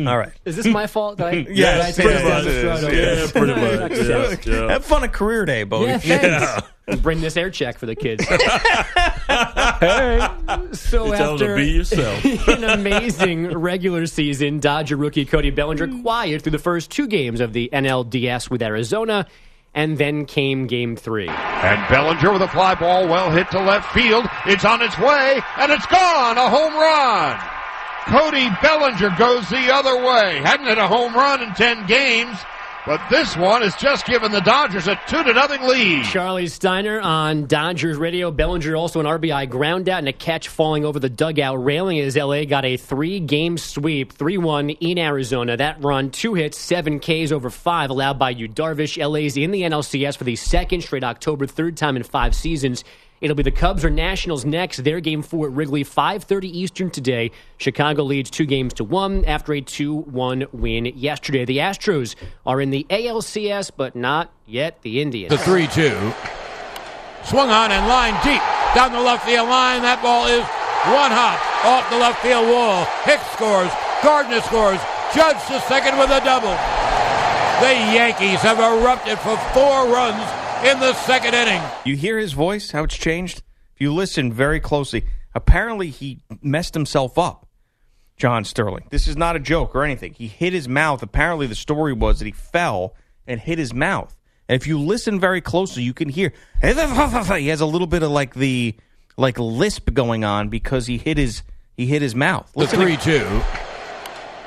[0.08, 0.32] All right.
[0.44, 1.16] Is this my fault?
[1.18, 2.92] Did I, Yes, did I pretty this much the it throat?
[2.94, 4.46] yeah, pretty much.
[4.50, 4.72] Yeah, yeah.
[4.72, 5.86] Have fun at career day, Bodie.
[5.86, 7.02] Yeah, thanks.
[7.02, 8.24] Bring this air check for the kids.
[10.72, 12.48] So You tell them to after be yourself.
[12.48, 16.02] an amazing regular season, Dodger rookie Cody Bellinger mm.
[16.02, 19.26] quiet through the first two games of the NLDS with Arizona,
[19.74, 21.28] and then came Game Three.
[21.28, 24.26] And Bellinger with a fly ball well hit to left field.
[24.46, 26.36] It's on its way, and it's gone.
[26.36, 27.40] A home run.
[28.06, 30.38] Cody Bellinger goes the other way.
[30.42, 32.36] Hadn't hit a home run in 10 games,
[32.86, 36.04] but this one has just given the Dodgers a 2 to nothing lead.
[36.06, 38.30] Charlie Steiner on Dodgers radio.
[38.30, 42.16] Bellinger also an RBI ground out and a catch falling over the dugout railing as
[42.16, 45.56] LA got a three game sweep, 3 1 in Arizona.
[45.58, 48.96] That run, two hits, seven Ks over five allowed by Yu Darvish.
[48.98, 52.82] LA's in the NLCS for the second straight October, third time in five seasons.
[53.20, 54.82] It'll be the Cubs or Nationals next.
[54.82, 57.30] Their game four at Wrigley, 5:30 Eastern today.
[57.58, 61.44] Chicago leads two games to one after a 2-1 win yesterday.
[61.44, 62.14] The Astros
[62.46, 65.28] are in the ALCS, but not yet the Indians.
[65.28, 66.14] The 3 2.
[67.24, 68.40] Swung on and line deep.
[68.74, 69.82] Down the left field line.
[69.82, 70.40] That ball is
[70.88, 72.86] one hop off the left field wall.
[73.04, 73.70] Hicks scores.
[74.02, 74.80] Gardner scores.
[75.12, 76.56] Judge to second with a double.
[77.60, 80.24] The Yankees have erupted for four runs
[80.64, 81.62] in the second inning.
[81.84, 83.42] You hear his voice, how it's changed?
[83.74, 87.46] If you listen very closely, apparently he messed himself up,
[88.16, 88.84] John Sterling.
[88.90, 90.12] This is not a joke or anything.
[90.12, 91.02] He hit his mouth.
[91.02, 92.94] Apparently, the story was that he fell
[93.26, 94.14] and hit his mouth.
[94.48, 98.10] And if you listen very closely, you can hear he has a little bit of
[98.10, 98.74] like the
[99.16, 101.42] like lisp going on because he hit his
[101.76, 102.50] he hit his mouth.
[102.52, 103.42] The Listen 3 2.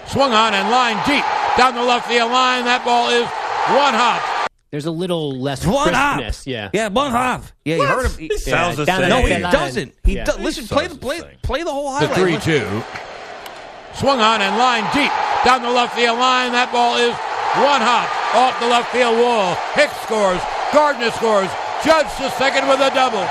[0.07, 1.23] Swung on and line deep.
[1.57, 2.65] Down the left field line.
[2.65, 3.25] That ball is
[3.71, 4.32] one hop.
[4.73, 6.17] There's a little less One hop.
[6.17, 6.47] crispness.
[6.47, 6.71] Yeah.
[6.73, 7.53] Yeah, one half.
[7.63, 8.17] Yeah, you heard him.
[8.17, 9.07] He- Sounds the same.
[9.07, 9.93] No, he doesn't.
[10.03, 10.25] He Yeah.
[10.25, 10.65] do- listen.
[10.67, 11.19] Play the play.
[11.19, 11.27] the.
[11.43, 12.09] Play the whole highlight.
[12.09, 12.41] The highlight.
[12.41, 12.83] 3 2.
[13.93, 15.11] Swung on and line deep.
[15.45, 16.53] Down the left field line.
[16.53, 17.13] That ball is
[17.61, 19.53] one hop off the left field wall.
[19.75, 20.41] Hicks scores.
[20.73, 21.49] Gardner scores.
[21.85, 23.21] Judge to second with a double.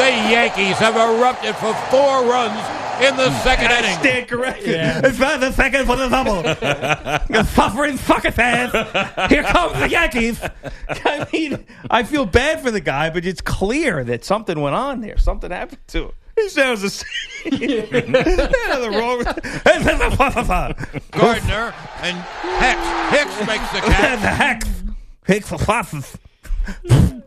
[0.00, 2.56] The Yankees have erupted for four runs
[3.02, 3.98] in the second inning.
[3.98, 4.74] Stand corrected.
[5.04, 6.42] It's not the second for the double.
[7.34, 8.72] You're suffering fucking fans.
[9.30, 10.40] Here comes the Yankees.
[10.88, 15.00] I mean, I feel bad for the guy, but it's clear that something went on
[15.00, 15.18] there.
[15.18, 16.12] Something happened to him.
[16.36, 17.06] He sounds the same.
[17.44, 19.24] the wrong.
[21.10, 23.18] Gardner and Hex.
[23.18, 24.20] Hicks makes the catch.
[24.20, 24.62] the heck.
[25.26, 25.52] Hicks.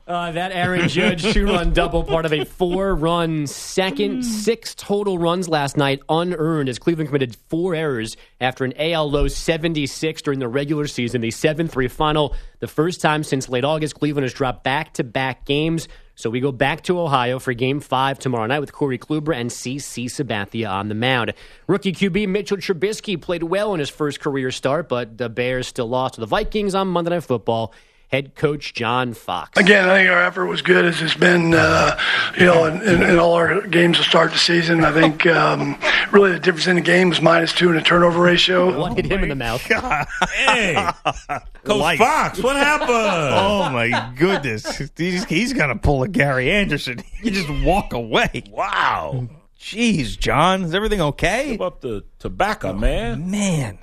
[0.05, 5.17] Uh, that Aaron Judge two run double, part of a four run second, six total
[5.17, 10.39] runs last night, unearned, as Cleveland committed four errors after an AL low 76 during
[10.39, 12.35] the regular season, the 7 3 final.
[12.59, 15.87] The first time since late August, Cleveland has dropped back to back games.
[16.15, 19.49] So we go back to Ohio for game five tomorrow night with Corey Kluber and
[19.49, 21.33] CC Sabathia on the mound.
[21.67, 25.87] Rookie QB Mitchell Trubisky played well in his first career start, but the Bears still
[25.87, 27.73] lost to the Vikings on Monday Night Football.
[28.13, 29.57] Head coach John Fox.
[29.59, 31.97] Again, I think our effort was good as it's been, uh,
[32.37, 34.85] you know, in, in, in all our games to start the season.
[34.85, 35.79] I think um,
[36.11, 38.79] really the difference in the game was minus two in the turnover ratio.
[38.79, 39.63] One hit him in the mouth.
[40.29, 40.75] Hey,
[41.63, 41.97] Coach Life.
[41.97, 42.89] Fox, what happened?
[42.93, 44.79] Oh my goodness.
[44.95, 46.99] He's, he's going to pull a Gary Anderson.
[47.23, 48.43] You just walk away.
[48.51, 49.27] Wow.
[49.59, 50.65] Jeez, John.
[50.65, 51.53] Is everything okay?
[51.53, 53.31] Give up the tobacco, man.
[53.31, 53.79] Man.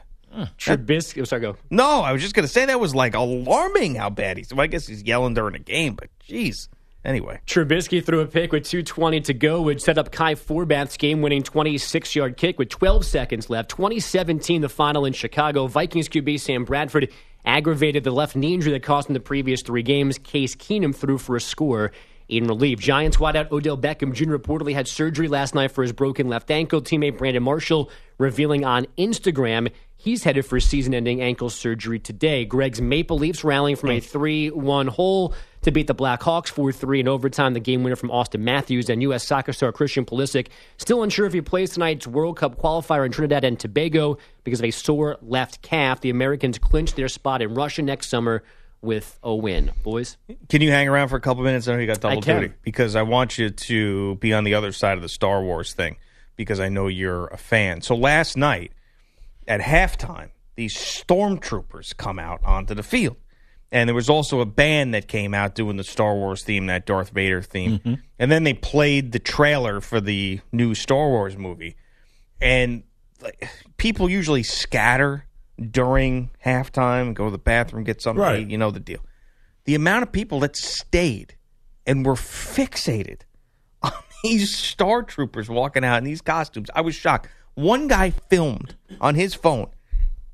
[0.59, 1.27] Trubisky.
[1.27, 1.57] Sorry, go.
[1.71, 4.53] No, I was just going to say that was like alarming how bad he's.
[4.53, 6.69] Well, I guess he's yelling during a game, but jeez.
[7.05, 7.41] Anyway.
[7.47, 11.43] Trubisky threw a pick with 2.20 to go, which set up Kai Forbath's game winning
[11.43, 13.71] 26 yard kick with 12 seconds left.
[13.71, 15.67] 2017, the final in Chicago.
[15.67, 17.11] Vikings QB Sam Bradford
[17.45, 20.19] aggravated the left knee injury that cost him the previous three games.
[20.19, 21.91] Case Keenum threw for a score
[22.31, 22.79] in relief.
[22.79, 24.37] Giants wideout Odell Beckham Jr.
[24.37, 26.81] reportedly had surgery last night for his broken left ankle.
[26.81, 32.45] Teammate Brandon Marshall revealing on Instagram he's headed for season ending ankle surgery today.
[32.45, 37.01] Greg's Maple Leafs rallying from a 3 1 hole to beat the Blackhawks 4 3
[37.01, 37.53] in overtime.
[37.53, 39.27] The game winner from Auston Matthews and U.S.
[39.27, 43.45] soccer star Christian Pulisic still unsure if he plays tonight's World Cup qualifier in Trinidad
[43.45, 46.01] and Tobago because of a sore left calf.
[46.01, 48.43] The Americans clinched their spot in Russia next summer
[48.83, 49.73] with a win.
[49.83, 50.17] Boys?
[50.49, 51.69] Can you hang around for a couple minutes?
[51.69, 52.41] I know you got double I can.
[52.41, 55.75] duty because I want you to be on the other side of the Star Wars
[55.75, 55.97] thing
[56.37, 57.83] because I know you're a fan.
[57.83, 58.73] So last night
[59.47, 63.17] at halftime, these stormtroopers come out onto the field.
[63.73, 66.87] And there was also a band that came out doing the Star Wars theme, that
[66.87, 67.79] Darth Vader theme.
[67.79, 67.95] Mm-hmm.
[68.19, 71.77] And then they played the trailer for the new Star Wars movie.
[72.41, 72.83] And
[73.23, 75.25] like, people usually scatter
[75.61, 78.37] during halftime, go to the bathroom, get something Right.
[78.37, 78.51] to eat.
[78.51, 79.01] You know the deal.
[79.65, 81.35] The amount of people that stayed
[81.87, 83.23] and were fixated
[83.83, 83.93] on
[84.25, 87.29] these Star Troopers walking out in these costumes, I was shocked.
[87.55, 89.69] One guy filmed on his phone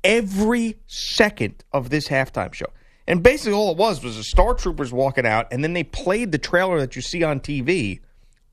[0.03, 2.67] every second of this halftime show.
[3.07, 6.31] And basically, all it was was the Star Troopers walking out, and then they played
[6.31, 7.99] the trailer that you see on TV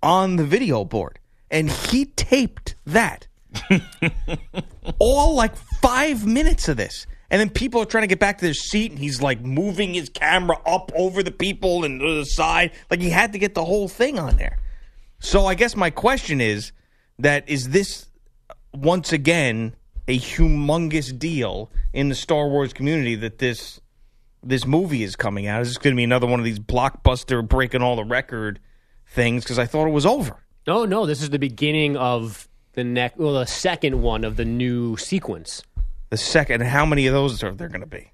[0.02, 1.18] on the video board.
[1.50, 3.26] And he taped that.
[4.98, 7.06] all like five minutes of this.
[7.30, 9.94] And then people are trying to get back to their seat, and he's like moving
[9.94, 12.72] his camera up over the people and to the side.
[12.90, 14.58] Like he had to get the whole thing on there.
[15.18, 16.72] So I guess my question is
[17.18, 18.06] that is this
[18.72, 19.74] once again
[20.06, 23.80] a humongous deal in the Star Wars community that this
[24.42, 25.62] this movie is coming out?
[25.62, 28.60] Is this going to be another one of these blockbuster breaking all the record
[29.08, 29.42] things?
[29.42, 30.36] Because I thought it was over.
[30.66, 34.44] No, no, this is the beginning of the next, well, the second one of the
[34.44, 35.62] new sequence.
[36.10, 38.10] The second, how many of those are there going to be?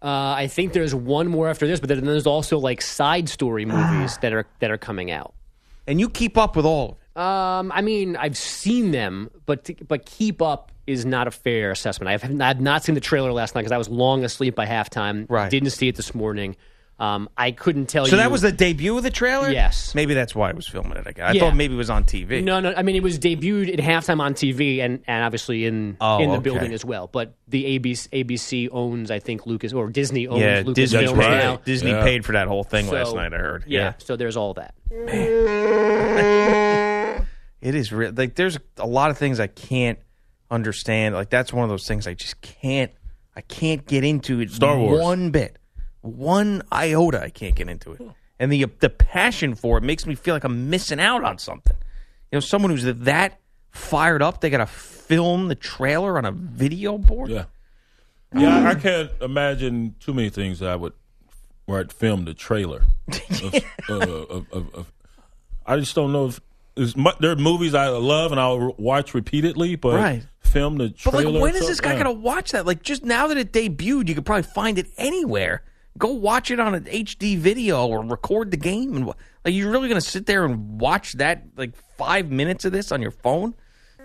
[0.00, 3.64] Uh, I think there's one more after this, but then there's also like side story
[3.64, 5.34] movies that are that are coming out.
[5.88, 7.20] And you keep up with all of it.
[7.20, 12.10] Um, I mean, I've seen them, but but keep up is not a fair assessment.
[12.10, 15.26] I've I've not seen the trailer last night because I was long asleep by halftime.
[15.28, 15.50] Right.
[15.50, 16.56] Didn't see it this morning.
[17.00, 18.10] Um, I couldn't tell you.
[18.10, 19.50] So that was the debut of the trailer?
[19.50, 19.94] Yes.
[19.94, 21.06] Maybe that's why I was filming it.
[21.18, 21.40] I, I Yeah.
[21.42, 22.42] thought maybe it was on TV.
[22.42, 22.74] No, no.
[22.76, 26.30] I mean, it was debuted at halftime on TV and, and obviously in Oh, in
[26.30, 26.42] the okay.
[26.42, 27.06] building as well.
[27.06, 31.12] But the ABC, ABC owns, I think, Lucas or Disney owns yeah, Lucasfilm Disney, That's
[31.12, 31.30] paid, right.
[31.44, 31.56] now.
[31.64, 32.02] Disney Yeah.
[32.02, 33.64] paid for that whole thing last night, I heard.
[33.68, 34.74] Yeah, so there's all that.
[37.60, 38.12] It is real.
[38.14, 39.98] Like, there's a lot of things I can't
[40.48, 41.16] understand.
[41.16, 42.92] Like, that's one of those things I just can't.
[43.34, 44.52] I can't get into it.
[44.52, 45.00] Star Wars.
[45.00, 45.58] one bit,
[46.00, 47.22] one iota.
[47.22, 48.00] I can't get into it,
[48.38, 51.76] and the the passion for it makes me feel like I'm missing out on something.
[52.30, 56.32] You know, someone who's that fired up, they got to film the trailer on a
[56.32, 57.30] video board.
[57.30, 57.44] Yeah.
[58.34, 60.92] Yeah, I can't imagine too many things I would
[61.64, 62.82] where I'd film the trailer.
[63.08, 63.54] Of,
[63.88, 64.92] uh, of, of, of,
[65.64, 66.40] I just don't know if
[67.20, 70.26] there are movies I love and I'll watch repeatedly, but Right.
[70.40, 71.98] film the But like, when is this guy yeah.
[71.98, 72.66] gonna watch that?
[72.66, 75.62] Like, just now that it debuted, you could probably find it anywhere.
[75.98, 78.94] Go watch it on an HD video or record the game.
[78.96, 82.92] And like, you're really gonna sit there and watch that like five minutes of this
[82.92, 83.54] on your phone?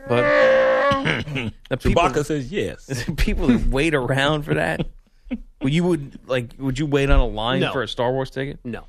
[0.08, 0.22] But
[1.70, 3.06] the people, Chewbacca says yes.
[3.18, 4.88] people that wait around for that.
[5.62, 6.52] Well, you would like?
[6.60, 7.72] Would you wait on a line No.
[7.72, 8.60] for a Star Wars ticket?
[8.66, 8.84] No,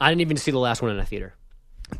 [0.00, 1.34] I didn't even see the last one in a theater.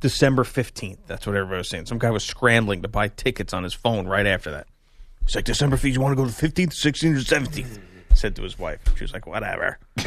[0.01, 0.99] December 15th.
[1.07, 1.87] That's what everybody was saying.
[1.87, 4.67] Some guy was scrambling to buy tickets on his phone right after that.
[5.25, 7.79] He's like, December 15th, you want to go to the 15th, 16th, or 17th?
[8.15, 8.81] Said to his wife.
[8.97, 9.79] She was like, whatever.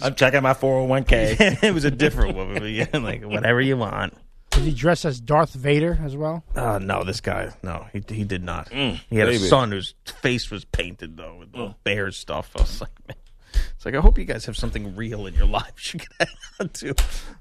[0.00, 1.62] I'm checking my 401k.
[1.62, 2.58] it was a different woman.
[2.58, 4.14] but yeah, like, whatever you want.
[4.50, 6.44] Did he dress as Darth Vader as well?
[6.54, 8.70] Oh, no, this guy, no, he, he did not.
[8.70, 12.52] Mm, he had a son whose face was painted, though, with the bear stuff.
[12.56, 13.16] I was like, man.
[13.76, 16.28] It's like, I hope you guys have something real in your lives you can hang
[16.60, 16.94] on to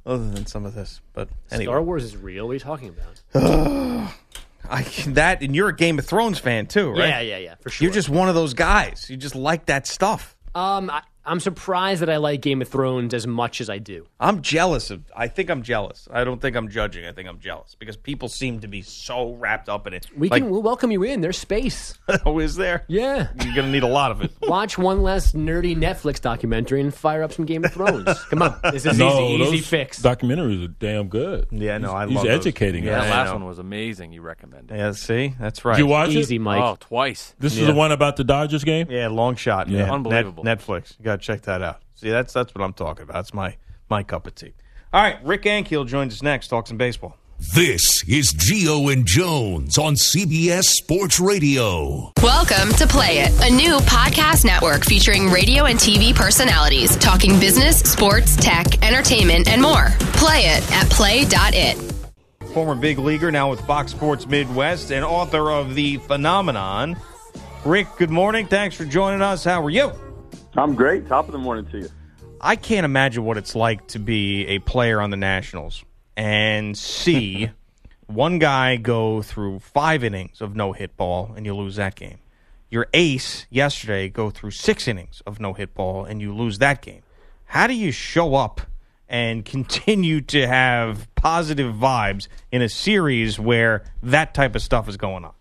[0.06, 1.02] other than some of this.
[1.14, 1.72] But anyway.
[1.72, 2.46] Star Wars is real.
[2.46, 2.96] What are you talking
[3.34, 4.14] about?
[4.70, 7.10] I, that, and you're a Game of Thrones fan, too, right?
[7.10, 7.86] Yeah, yeah, yeah, for sure.
[7.86, 9.10] You're just one of those guys.
[9.10, 10.36] You just like that stuff.
[10.56, 14.06] Um, I, I'm surprised that I like Game of Thrones as much as I do.
[14.20, 15.04] I'm jealous of.
[15.16, 16.08] I think I'm jealous.
[16.12, 17.06] I don't think I'm judging.
[17.06, 20.08] I think I'm jealous because people seem to be so wrapped up in it.
[20.18, 21.22] We like, can we'll welcome you in.
[21.22, 21.98] There's space.
[22.26, 22.84] oh, is there?
[22.88, 23.30] Yeah.
[23.44, 24.32] You're gonna need a lot of it.
[24.44, 28.22] Watch one less nerdy Netflix documentary and fire up some Game of Thrones.
[28.30, 30.02] Come on, this is no, easy, easy fix.
[30.02, 31.48] Documentaries are damn good.
[31.52, 32.36] Yeah, no, I He's love those.
[32.36, 33.06] educating Yeah, us.
[33.06, 34.12] That last one was amazing.
[34.12, 34.76] You recommended.
[34.76, 35.76] Yeah, see, that's right.
[35.78, 36.40] Did you watch Easy, it?
[36.40, 36.62] Mike.
[36.62, 37.34] Oh, twice.
[37.40, 38.88] This is the one about the Dodgers game.
[38.90, 39.70] Yeah, long shot.
[39.70, 39.86] Yeah.
[39.86, 40.44] Yeah, Unbelievable.
[40.44, 40.98] Net- Netflix.
[41.00, 41.82] You gotta check that out.
[41.96, 43.14] See, that's that's what I'm talking about.
[43.14, 43.56] That's my
[43.90, 44.54] my cup of tea.
[44.92, 46.48] All right, Rick Ankiel joins us next.
[46.48, 47.18] Talks some baseball.
[47.54, 52.12] This is Gio and Jones on CBS Sports Radio.
[52.22, 57.80] Welcome to Play It, a new podcast network featuring radio and TV personalities talking business,
[57.80, 59.90] sports, tech, entertainment, and more.
[60.14, 61.78] Play it at play.it.
[62.54, 66.96] Former big leaguer, now with Fox Sports Midwest, and author of the phenomenon.
[67.66, 68.48] Rick, good morning.
[68.48, 69.44] Thanks for joining us.
[69.44, 69.92] How are you?
[70.56, 71.08] I'm great.
[71.08, 71.90] Top of the morning to you.
[72.40, 75.84] I can't imagine what it's like to be a player on the Nationals
[76.16, 77.50] and see
[78.08, 82.20] one guy go through five innings of no hit ball and you lose that game.
[82.70, 86.82] Your ace yesterday go through six innings of no hit ball and you lose that
[86.82, 87.02] game.
[87.46, 88.62] How do you show up
[89.08, 94.98] and continue to have positive vibes in a series where that type of stuff is
[94.98, 95.34] going on?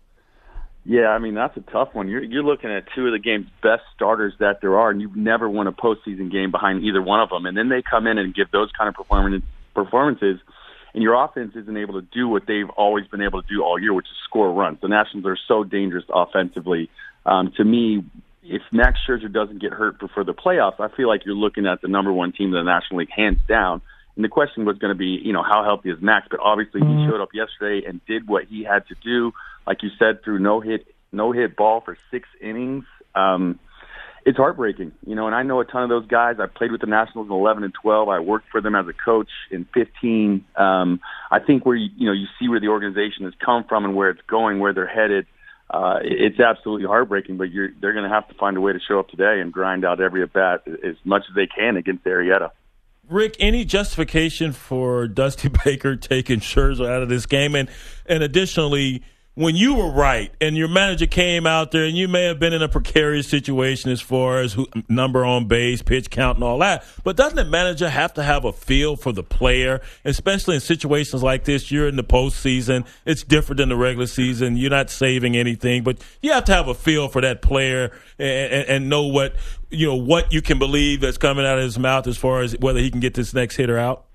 [0.85, 2.09] Yeah, I mean that's a tough one.
[2.09, 5.15] You're you're looking at two of the game's best starters that there are, and you've
[5.15, 7.45] never won a postseason game behind either one of them.
[7.45, 10.39] And then they come in and give those kind of performance performances,
[10.93, 13.79] and your offense isn't able to do what they've always been able to do all
[13.79, 14.79] year, which is score runs.
[14.81, 16.89] The Nationals are so dangerous offensively.
[17.25, 18.03] Um, to me,
[18.43, 21.81] if Max Scherzer doesn't get hurt before the playoffs, I feel like you're looking at
[21.81, 23.81] the number one team in the National League, hands down.
[24.15, 26.27] And the question was going to be, you know, how healthy is Max?
[26.29, 29.31] But obviously, he showed up yesterday and did what he had to do.
[29.65, 32.85] Like you said, through no hit, no hit ball for six innings.
[33.15, 33.59] Um,
[34.25, 35.27] it's heartbreaking, you know.
[35.27, 36.37] And I know a ton of those guys.
[36.39, 38.09] I played with the Nationals in 11 and 12.
[38.09, 40.45] I worked for them as a coach in 15.
[40.55, 43.85] Um, I think where you, you know you see where the organization has come from
[43.85, 45.25] and where it's going, where they're headed.
[45.69, 48.79] Uh, it's absolutely heartbreaking, but you're, they're going to have to find a way to
[48.79, 52.03] show up today and grind out every at bat as much as they can against
[52.03, 52.51] Arrieta.
[53.09, 57.55] Rick, any justification for Dusty Baker taking Scherzer out of this game?
[57.55, 57.69] And
[58.05, 59.03] and additionally,
[59.35, 62.53] when you were right and your manager came out there and you may have been
[62.53, 66.59] in a precarious situation as far as who, number on base, pitch count, and all
[66.59, 70.61] that, but doesn't the manager have to have a feel for the player, especially in
[70.61, 71.71] situations like this?
[71.71, 74.55] You're in the postseason; it's different than the regular season.
[74.55, 78.53] You're not saving anything, but you have to have a feel for that player and,
[78.53, 79.35] and, and know what
[79.71, 82.55] you know what you can believe that's coming out of his mouth as far as
[82.59, 84.05] whether he can get this next hitter out.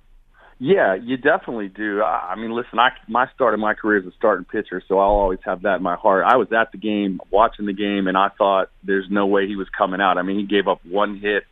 [0.61, 2.03] Yeah, you definitely do.
[2.03, 5.11] I mean, listen, I my start of my career as a starting pitcher, so I'll
[5.11, 6.25] always have that in my heart.
[6.27, 9.55] I was at the game, watching the game, and I thought there's no way he
[9.55, 10.18] was coming out.
[10.18, 11.44] I mean, he gave up one hit,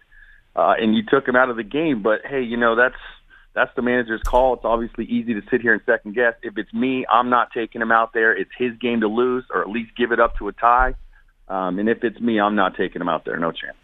[0.56, 2.02] uh, and you took him out of the game.
[2.02, 2.96] But hey, you know that's
[3.54, 4.54] that's the manager's call.
[4.54, 6.34] It's obviously easy to sit here and second guess.
[6.42, 8.36] If it's me, I'm not taking him out there.
[8.36, 10.96] It's his game to lose, or at least give it up to a tie.
[11.48, 13.38] Um, and if it's me, I'm not taking him out there.
[13.38, 13.76] No chance.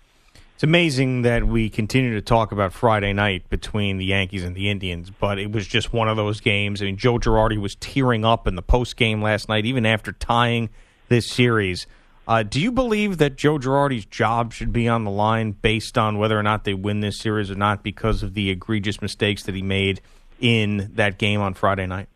[0.63, 4.71] It's amazing that we continue to talk about Friday night between the Yankees and the
[4.71, 6.81] Indians, but it was just one of those games.
[6.81, 10.13] I mean, Joe Girardi was tearing up in the post game last night, even after
[10.13, 10.71] tying
[11.09, 11.89] this series.
[12.29, 16.17] Uh, do you believe that Joe Girardi's job should be on the line based on
[16.17, 19.57] whether or not they win this series or not because of the egregious mistakes that
[19.57, 20.01] he made
[20.41, 22.09] in that game on Friday night?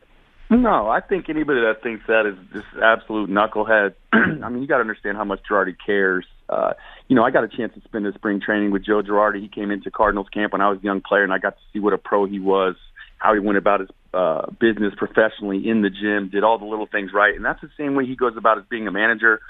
[0.51, 3.95] No, I think anybody that thinks that is just absolute knucklehead.
[4.13, 6.25] I mean, you got to understand how much Girardi cares.
[6.49, 6.73] Uh,
[7.09, 9.41] you know, I got a chance to spend the spring training with Joe Girardi.
[9.41, 11.63] He came into Cardinals camp when I was a young player, and I got to
[11.73, 12.77] see what a pro he was,
[13.19, 16.87] how he went about his uh, business professionally in the gym, did all the little
[16.87, 19.41] things right, and that's the same way he goes about as being a manager.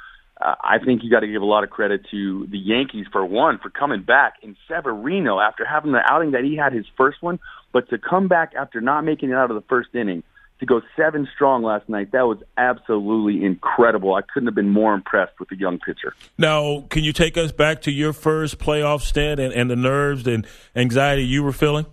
[0.40, 3.24] Uh, I think you got to give a lot of credit to the Yankees for
[3.24, 7.22] one for coming back in Severino after having the outing that he had his first
[7.22, 7.38] one,
[7.72, 10.22] but to come back after not making it out of the first inning
[10.60, 14.14] to go seven strong last night, that was absolutely incredible.
[14.14, 16.14] I couldn't have been more impressed with the young pitcher.
[16.38, 20.26] Now, can you take us back to your first playoff stint and, and the nerves
[20.26, 21.86] and anxiety you were feeling?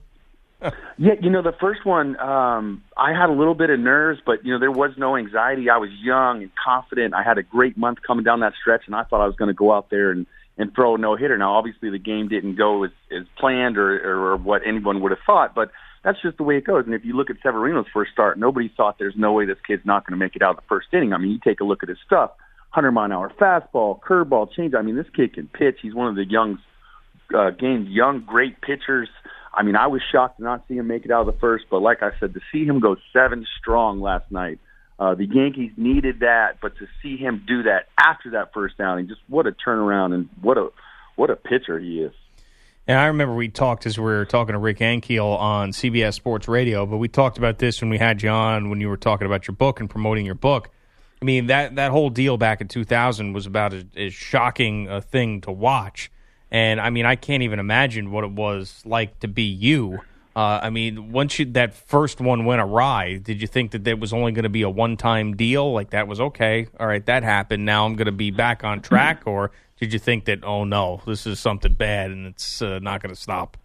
[1.00, 4.46] Yeah, you know, the first one, um, I had a little bit of nerves, but
[4.46, 5.68] you know, there was no anxiety.
[5.68, 7.16] I was young and confident.
[7.16, 9.48] I had a great month coming down that stretch, and I thought I was going
[9.48, 11.36] to go out there and and throw a no hitter.
[11.38, 15.20] Now, obviously, the game didn't go as as planned or, or what anyone would have
[15.26, 15.72] thought, but
[16.04, 16.84] that's just the way it goes.
[16.86, 19.86] And if you look at Severino's first start, nobody thought there's no way this kid's
[19.86, 21.14] not going to make it out of the first inning.
[21.14, 22.32] I mean, you take a look at his stuff:
[22.74, 24.74] 100 mile an hour fastball, curveball, change.
[24.74, 25.78] I mean, this kid can pitch.
[25.82, 26.60] He's one of the young
[27.34, 29.10] uh, game's young great pitchers.
[29.54, 31.66] I mean, I was shocked to not see him make it out of the first,
[31.70, 34.60] but like I said, to see him go seven strong last night,
[35.00, 39.08] uh, the Yankees needed that, but to see him do that after that first outing,
[39.08, 40.70] just what a turnaround and what a
[41.16, 42.14] what a pitcher he is.
[42.88, 46.48] And I remember we talked as we were talking to Rick Ankiel on CBS Sports
[46.48, 49.26] Radio, but we talked about this when we had you on when you were talking
[49.26, 50.70] about your book and promoting your book.
[51.22, 55.00] I mean that that whole deal back in 2000 was about as, as shocking a
[55.00, 56.12] thing to watch
[56.54, 60.02] and I mean, I can't even imagine what it was like to be you.
[60.36, 64.00] Uh, I mean, once you, that first one went awry, did you think that that
[64.00, 65.74] was only going to be a one time deal?
[65.74, 66.68] Like that was okay.
[66.80, 67.66] All right, that happened.
[67.66, 69.24] Now I'm going to be back on track.
[69.26, 69.52] Or
[69.84, 73.14] did you think that, oh no, this is something bad and it's uh, not going
[73.14, 73.58] to stop?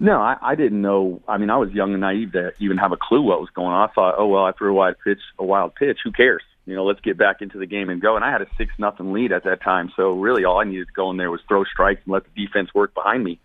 [0.00, 1.20] No, I, I didn't know.
[1.26, 3.68] I mean, I was young and naive to even have a clue what was going
[3.68, 3.88] on.
[3.88, 5.98] I thought, oh well, I threw a wild pitch, a wild pitch.
[6.04, 6.42] Who cares?
[6.68, 8.14] you know, let's get back into the game and go.
[8.14, 10.88] And I had a six nothing lead at that time, so really all I needed
[10.88, 13.40] to go in there was throw strikes and let the defense work behind me.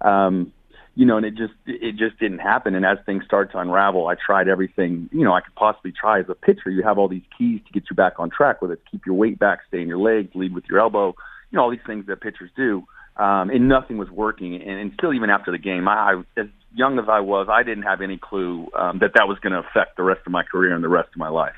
[0.00, 0.52] Um,
[0.96, 2.74] you know, and it just it just didn't happen.
[2.74, 6.18] And as things started to unravel, I tried everything you know I could possibly try
[6.18, 6.68] as a pitcher.
[6.68, 9.14] You have all these keys to get you back on track, whether it's keep your
[9.14, 11.14] weight back, stay in your legs, lead with your elbow,
[11.50, 12.84] you know, all these things that pitchers do.
[13.16, 14.56] Um, and nothing was working.
[14.56, 17.62] And, and still, even after the game, I, I as young as I was, I
[17.62, 20.42] didn't have any clue um, that that was going to affect the rest of my
[20.42, 21.54] career and the rest of my life.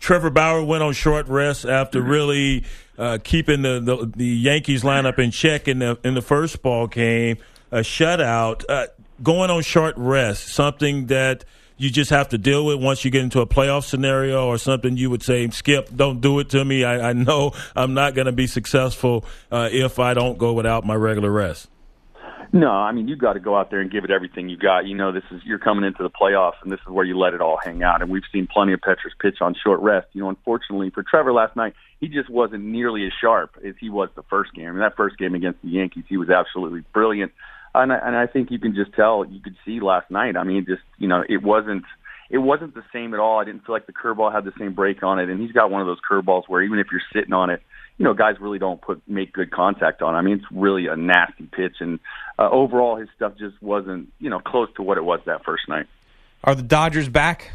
[0.00, 2.10] Trevor Bauer went on short rest after Mm-hmm.
[2.10, 2.64] really
[2.98, 6.86] uh, keeping the, the, the Yankees lineup in check in the in the first ball
[6.86, 7.38] game,
[7.70, 8.64] a shutout.
[8.68, 8.86] Uh,
[9.22, 11.44] going on short rest, something that
[11.80, 14.96] you just have to deal with once you get into a playoff scenario, or something
[14.98, 16.84] you would say, Skip, don't do it to me.
[16.84, 20.84] I, I know I'm not going to be successful uh, if I don't go without
[20.84, 21.68] my regular rest.
[22.52, 24.84] No, I mean you got to go out there and give it everything you got.
[24.84, 27.32] You know, this is you're coming into the playoffs, and this is where you let
[27.32, 28.02] it all hang out.
[28.02, 30.08] And we've seen plenty of pitchers pitch on short rest.
[30.12, 33.88] You know, unfortunately for Trevor last night, he just wasn't nearly as sharp as he
[33.88, 34.66] was the first game.
[34.66, 37.32] I mean, that first game against the Yankees, he was absolutely brilliant.
[37.74, 40.36] And I, and I think you can just tell, you could see last night.
[40.36, 41.84] I mean, just you know, it wasn't
[42.30, 43.40] it wasn't the same at all.
[43.40, 45.70] I didn't feel like the curveball had the same break on it, and he's got
[45.70, 47.60] one of those curveballs where even if you're sitting on it,
[47.98, 50.14] you know, guys really don't put make good contact on.
[50.14, 51.98] I mean, it's really a nasty pitch, and
[52.38, 55.68] uh, overall, his stuff just wasn't, you know, close to what it was that first
[55.68, 55.86] night.
[56.44, 57.52] Are the Dodgers back?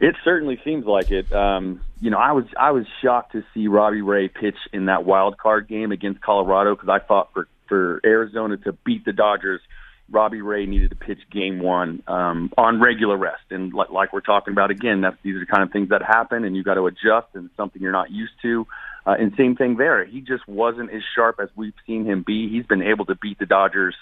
[0.00, 1.32] It certainly seems like it.
[1.32, 5.04] Um, you know, I was I was shocked to see Robbie Ray pitch in that
[5.04, 9.60] wild card game against Colorado because I thought for for Arizona to beat the Dodgers,
[10.10, 14.20] Robbie Ray needed to pitch Game One um, on regular rest, and like, like we're
[14.20, 16.74] talking about again, that's these are the kind of things that happen, and you got
[16.74, 18.66] to adjust, and it's something you're not used to.
[19.06, 20.04] Uh, and same thing there.
[20.04, 22.48] He just wasn't as sharp as we've seen him be.
[22.48, 23.94] He's been able to beat the Dodgers,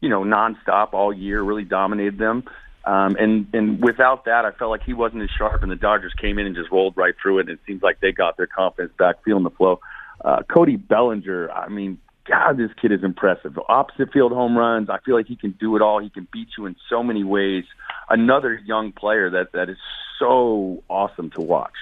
[0.00, 2.44] you know, nonstop all year, really dominated them.
[2.84, 6.12] Um, and and without that, I felt like he wasn't as sharp, and the Dodgers
[6.20, 7.48] came in and just rolled right through it.
[7.48, 9.80] And it seems like they got their confidence back, feeling the flow.
[10.24, 11.98] Uh, Cody Bellinger, I mean,
[12.28, 13.58] God, this kid is impressive.
[13.68, 14.90] Opposite field home runs.
[14.90, 16.00] I feel like he can do it all.
[16.00, 17.64] He can beat you in so many ways.
[18.08, 19.78] Another young player that that is
[20.18, 21.74] so awesome to watch.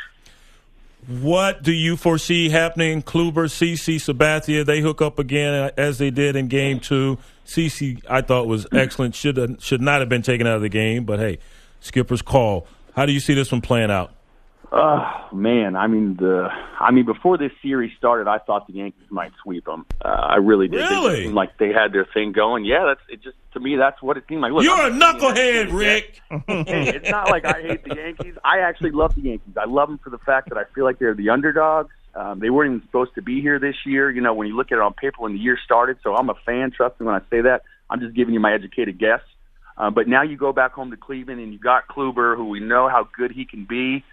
[1.06, 3.02] What do you foresee happening?
[3.02, 7.18] Kluber, CC, Sabathia, they hook up again uh, as they did in game two.
[7.46, 9.14] CC, I thought was excellent.
[9.14, 11.38] Should should not have been taken out of the game, but hey,
[11.80, 12.66] skipper's call.
[12.96, 14.13] How do you see this one playing out?
[14.76, 16.48] Oh man, I mean the,
[16.80, 19.86] I mean before this series started, I thought the Yankees might sweep them.
[20.04, 20.80] Uh, I really did.
[20.80, 22.64] They just seemed like they had their thing going.
[22.64, 23.22] Yeah, that's it.
[23.22, 24.50] Just to me, that's what it seemed like.
[24.50, 26.20] Look, You're a I'm saying knucklehead, Rick.
[26.48, 28.34] hey, it's not like I hate the Yankees.
[28.44, 29.54] I actually love the Yankees.
[29.56, 31.92] I love them for the fact that I feel like they're the underdogs.
[32.16, 34.10] Um, they weren't even supposed to be here this year.
[34.10, 35.98] You know, when you look at it on paper when the year started.
[36.02, 36.72] So I'm a fan.
[36.72, 37.62] Trust me when I say that.
[37.90, 39.20] I'm just giving you my educated guess.
[39.76, 42.58] Uh, but now you go back home to Cleveland and you got Kluber, who we
[42.58, 44.04] know how good he can be.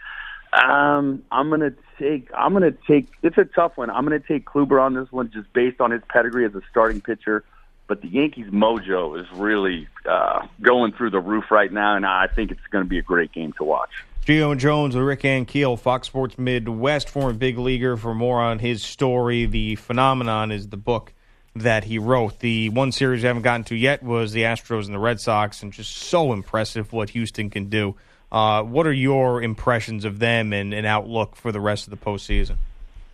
[0.53, 2.29] Um, I'm gonna take.
[2.35, 3.07] I'm gonna take.
[3.23, 3.89] It's a tough one.
[3.89, 7.01] I'm gonna take Kluber on this one, just based on his pedigree as a starting
[7.01, 7.43] pitcher.
[7.87, 12.27] But the Yankees' mojo is really uh, going through the roof right now, and I
[12.27, 13.89] think it's going to be a great game to watch.
[14.27, 17.97] And Jones with Rick Ankiel, Fox Sports Midwest, former big leaguer.
[17.97, 21.13] For more on his story, the phenomenon is the book
[21.55, 22.39] that he wrote.
[22.39, 25.63] The one series we haven't gotten to yet was the Astros and the Red Sox,
[25.63, 27.95] and just so impressive what Houston can do.
[28.31, 31.97] Uh, what are your impressions of them and an outlook for the rest of the
[31.97, 32.57] postseason?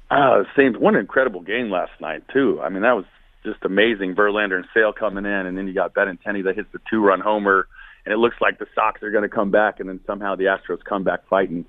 [0.09, 0.73] Uh, same.
[0.75, 2.61] one incredible game last night too.
[2.61, 3.05] I mean, that was
[3.43, 4.15] just amazing.
[4.15, 7.67] Verlander and Sale coming in, and then you got Benintendi that hits the two-run homer,
[8.05, 10.45] and it looks like the Sox are going to come back, and then somehow the
[10.45, 11.65] Astros come back fighting.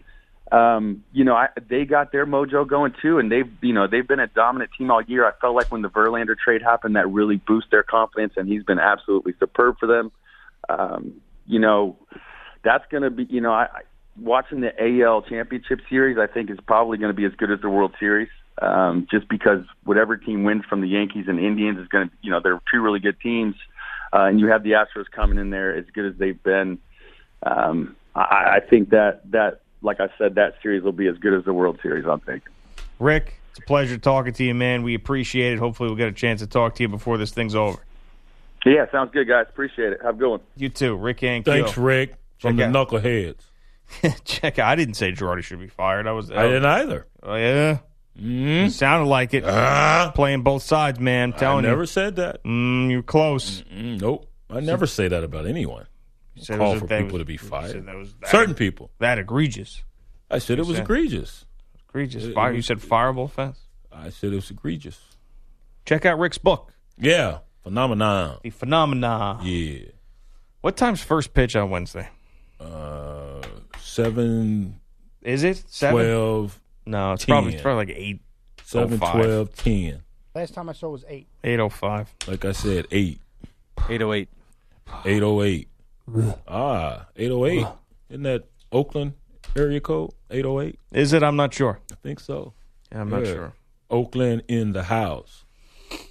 [0.52, 4.06] Um, you know, I, they got their mojo going too, and they've you know they've
[4.06, 5.26] been a dominant team all year.
[5.26, 8.62] I felt like when the Verlander trade happened, that really boosted their confidence, and he's
[8.62, 10.12] been absolutely superb for them.
[10.68, 11.96] Um, you know,
[12.62, 13.80] that's going to be you know I, I
[14.20, 16.18] watching the AL Championship Series.
[16.18, 18.28] I think is probably going to be as good as the World Series
[18.62, 22.30] um, just because whatever team wins from the Yankees and Indians is going to, you
[22.30, 23.54] know, they're two really good teams,
[24.12, 26.78] uh, and you have the Astros coming in there as good as they've been.
[27.42, 31.34] Um, I, I think that that, like I said, that series will be as good
[31.34, 32.04] as the World Series.
[32.04, 32.52] I'm thinking.
[32.98, 34.82] Rick, it's a pleasure talking to you, man.
[34.82, 35.58] We appreciate it.
[35.58, 37.78] Hopefully, we'll get a chance to talk to you before this thing's over.
[38.66, 39.46] Yeah, sounds good, guys.
[39.48, 40.00] Appreciate it.
[40.02, 40.40] Have a good one.
[40.56, 41.44] You too, Rick Ankiel.
[41.44, 43.40] Thanks, Rick, from Check the out- knuckleheads.
[44.24, 44.68] Check out.
[44.68, 46.06] I didn't say Girardi should be fired.
[46.06, 46.30] I was.
[46.30, 47.06] I didn't either.
[47.22, 47.78] Oh yeah.
[48.20, 49.44] It sounded like it.
[50.14, 51.32] Playing both sides, man.
[51.32, 51.86] I'm telling I never you.
[51.86, 52.42] said that.
[52.44, 53.62] Mm, you're close.
[53.72, 54.28] Mm, nope.
[54.50, 55.86] I never say that about anyone.
[56.34, 57.86] You said it Call was for that people was- to be you said fired.
[57.86, 58.90] that was that- Certain people.
[58.98, 59.84] That egregious.
[60.30, 61.44] I said it was said- egregious.
[61.88, 62.32] Egregious.
[62.34, 62.52] Fire.
[62.52, 63.60] You said fireable offense.
[63.92, 65.00] I said it was egregious.
[65.86, 67.38] Check out Rick's book, Yeah.
[67.62, 68.38] Phenomenon.
[68.42, 69.38] The Phenomena.
[69.42, 69.86] Yeah.
[70.60, 72.08] What time's first pitch on Wednesday?
[72.60, 73.40] Uh,
[73.80, 74.80] seven,
[75.22, 75.94] Is it seven?
[76.04, 77.32] 12, No, it's 10.
[77.34, 78.20] probably it's probably like eight.
[78.64, 79.12] seven, 05.
[79.14, 80.02] 12, 10.
[80.34, 81.26] Last time I saw was eight.
[81.44, 82.12] Eight oh five.
[82.26, 83.20] Like I said, 8.
[83.88, 84.28] 808.
[85.04, 85.68] 808.
[86.48, 87.66] ah, 808.
[88.10, 89.12] Isn't that Oakland
[89.56, 90.10] area code?
[90.30, 90.78] 808?
[90.92, 91.22] Is it?
[91.22, 91.80] I'm not sure.
[91.92, 92.52] I think so.
[92.92, 93.52] Yeah, I'm not sure.
[93.90, 95.44] Oakland in the house.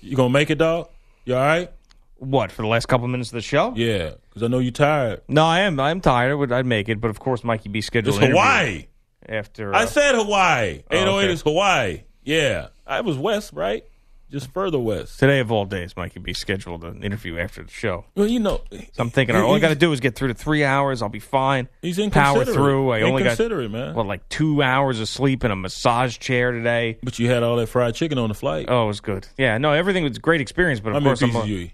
[0.02, 0.90] You gonna make it, dog?
[1.26, 1.72] You all right?
[2.18, 3.74] What for the last couple minutes of the show?
[3.76, 5.22] Yeah, because I know you're tired.
[5.28, 5.80] No, I am.
[5.80, 6.32] I'm tired.
[6.32, 6.52] I would.
[6.52, 8.22] I'd make it, but of course, Mikey B scheduled.
[8.22, 8.88] It's Hawaii.
[9.28, 9.74] after.
[9.74, 10.84] uh, I said Hawaii.
[10.92, 11.34] Oh, 808 okay.
[11.34, 12.04] is Hawaii.
[12.24, 13.84] Yeah, I was west, right?
[14.30, 15.20] Just further west.
[15.20, 18.04] today of all days, Mikey B scheduled an interview after the show.
[18.14, 20.34] Well, you know, So I'm thinking, all I got to do is get through to
[20.34, 21.02] three hours.
[21.02, 21.70] I'll be fine.
[21.82, 22.90] He's in Power through.
[22.90, 23.40] I only got
[23.72, 23.96] man.
[23.96, 26.98] what like two hours of sleep in a massage chair today.
[27.02, 28.66] But you had all that fried chicken on the flight.
[28.68, 29.30] Oh, it was good.
[29.38, 30.82] Yeah, no, everything was a great experience.
[30.82, 31.72] But of many course, I'm pieces you eat?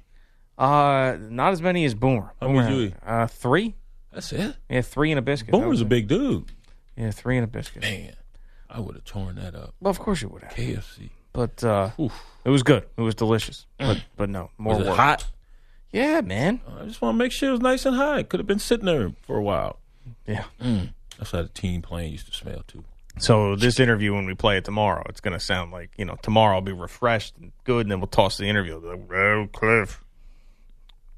[0.57, 2.33] Uh, not as many as Boomer.
[2.41, 2.93] How many you eat?
[3.05, 3.75] Uh, three.
[4.11, 4.55] That's it.
[4.69, 5.51] Yeah, three and a biscuit.
[5.51, 6.45] Boomer's a big dude.
[6.95, 7.81] Yeah, three and a biscuit.
[7.81, 8.15] Man,
[8.69, 9.73] I would have torn that up.
[9.79, 10.53] Well, of course you would have.
[10.53, 11.09] KFC.
[11.31, 12.13] But uh, Oof.
[12.45, 12.85] it was good.
[12.95, 13.65] It was delicious.
[13.79, 14.97] But but no, more Was it work.
[14.97, 15.27] hot?
[15.91, 16.61] Yeah, man.
[16.79, 18.29] I just want to make sure it was nice and hot.
[18.29, 19.79] Could have been sitting there for a while.
[20.27, 20.43] Yeah.
[21.17, 22.83] That's how the team plane used to smell too.
[23.19, 26.17] So this interview, when we play it tomorrow, it's going to sound like you know
[26.21, 28.77] tomorrow I'll be refreshed and good, and then we'll toss the interview.
[28.79, 30.02] Like, oh, Cliff,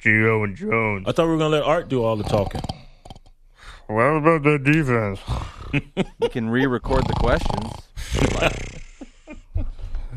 [0.05, 1.05] Gio, and Jones.
[1.07, 2.61] I thought we were gonna let Art do all the talking.
[3.87, 5.19] What about the defense?
[6.21, 7.69] You can re-record the questions.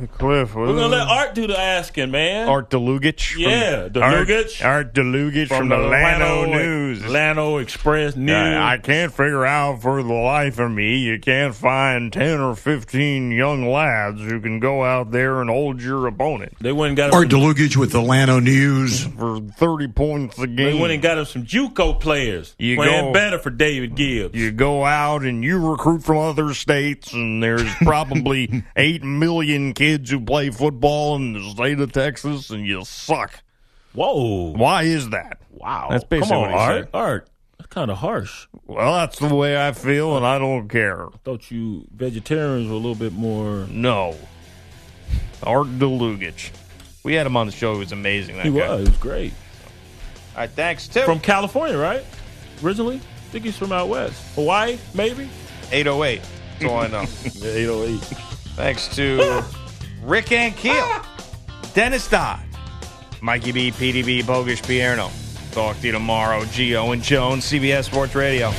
[0.07, 2.49] Cliff, We're gonna let uh, Art do the asking, man.
[2.49, 3.36] Art Delugich.
[3.36, 4.64] Yeah, Art, Delugich.
[4.64, 7.03] Art Delugich from, the, Lano News.
[7.03, 8.30] Lano Express News.
[8.36, 10.99] I, I can't figure out for the life of me.
[10.99, 15.82] You can't find 10 or 15 young lads who can go out there and hold
[15.82, 19.05] your opponent they went and got Art some, Delugich with the Lano News.
[19.07, 20.57] for 30 points a game.
[20.57, 20.80] they game.
[20.80, 22.55] went and got him some JUCO players.
[22.59, 24.34] You playing go- better for David Gibbs.
[24.38, 29.88] you go out and you recruit from other states, and there's probably 8 million kids
[29.97, 33.41] who play football in the state of Texas, and you suck.
[33.95, 34.53] Whoa!
[34.53, 35.41] Why is that?
[35.51, 35.89] Wow!
[35.91, 36.84] That's basically Come on, what he Art.
[36.84, 36.91] said.
[36.95, 37.28] Art.
[37.59, 38.47] That's kind of harsh.
[38.66, 41.07] Well, that's the way I feel, and I don't care.
[41.24, 43.66] Thought you vegetarians were a little bit more.
[43.70, 44.16] No.
[45.43, 46.51] Art Delugich.
[47.05, 47.74] We had him on the show.
[47.74, 48.36] He was amazing.
[48.36, 48.68] That He guy.
[48.68, 48.80] was.
[48.84, 49.32] He was great.
[50.34, 51.01] All right, thanks, too.
[51.03, 52.05] From California, right?
[52.62, 54.22] Originally, I think he's from out west.
[54.34, 55.28] Hawaii, maybe.
[55.72, 56.20] 808.
[56.61, 57.03] That's all I know.
[57.24, 58.01] 808.
[58.57, 59.43] thanks to
[60.03, 61.70] Rick Ankiel, ah!
[61.74, 62.40] Dennis Dodd,
[63.20, 65.11] Mikey B, PDB, Bogus Pierno.
[65.53, 66.42] Talk to you tomorrow.
[66.44, 68.53] Gio and Jones, CBS Sports Radio.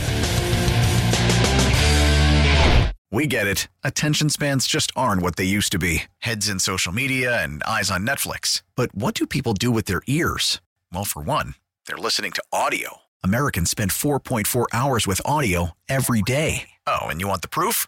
[3.11, 3.67] We get it.
[3.83, 7.89] Attention spans just aren't what they used to be heads in social media and eyes
[7.89, 8.61] on Netflix.
[8.75, 10.61] But what do people do with their ears?
[10.93, 11.55] Well, for one,
[11.87, 12.97] they're listening to audio.
[13.23, 16.69] Americans spend 4.4 hours with audio every day.
[16.85, 17.87] Oh, and you want the proof?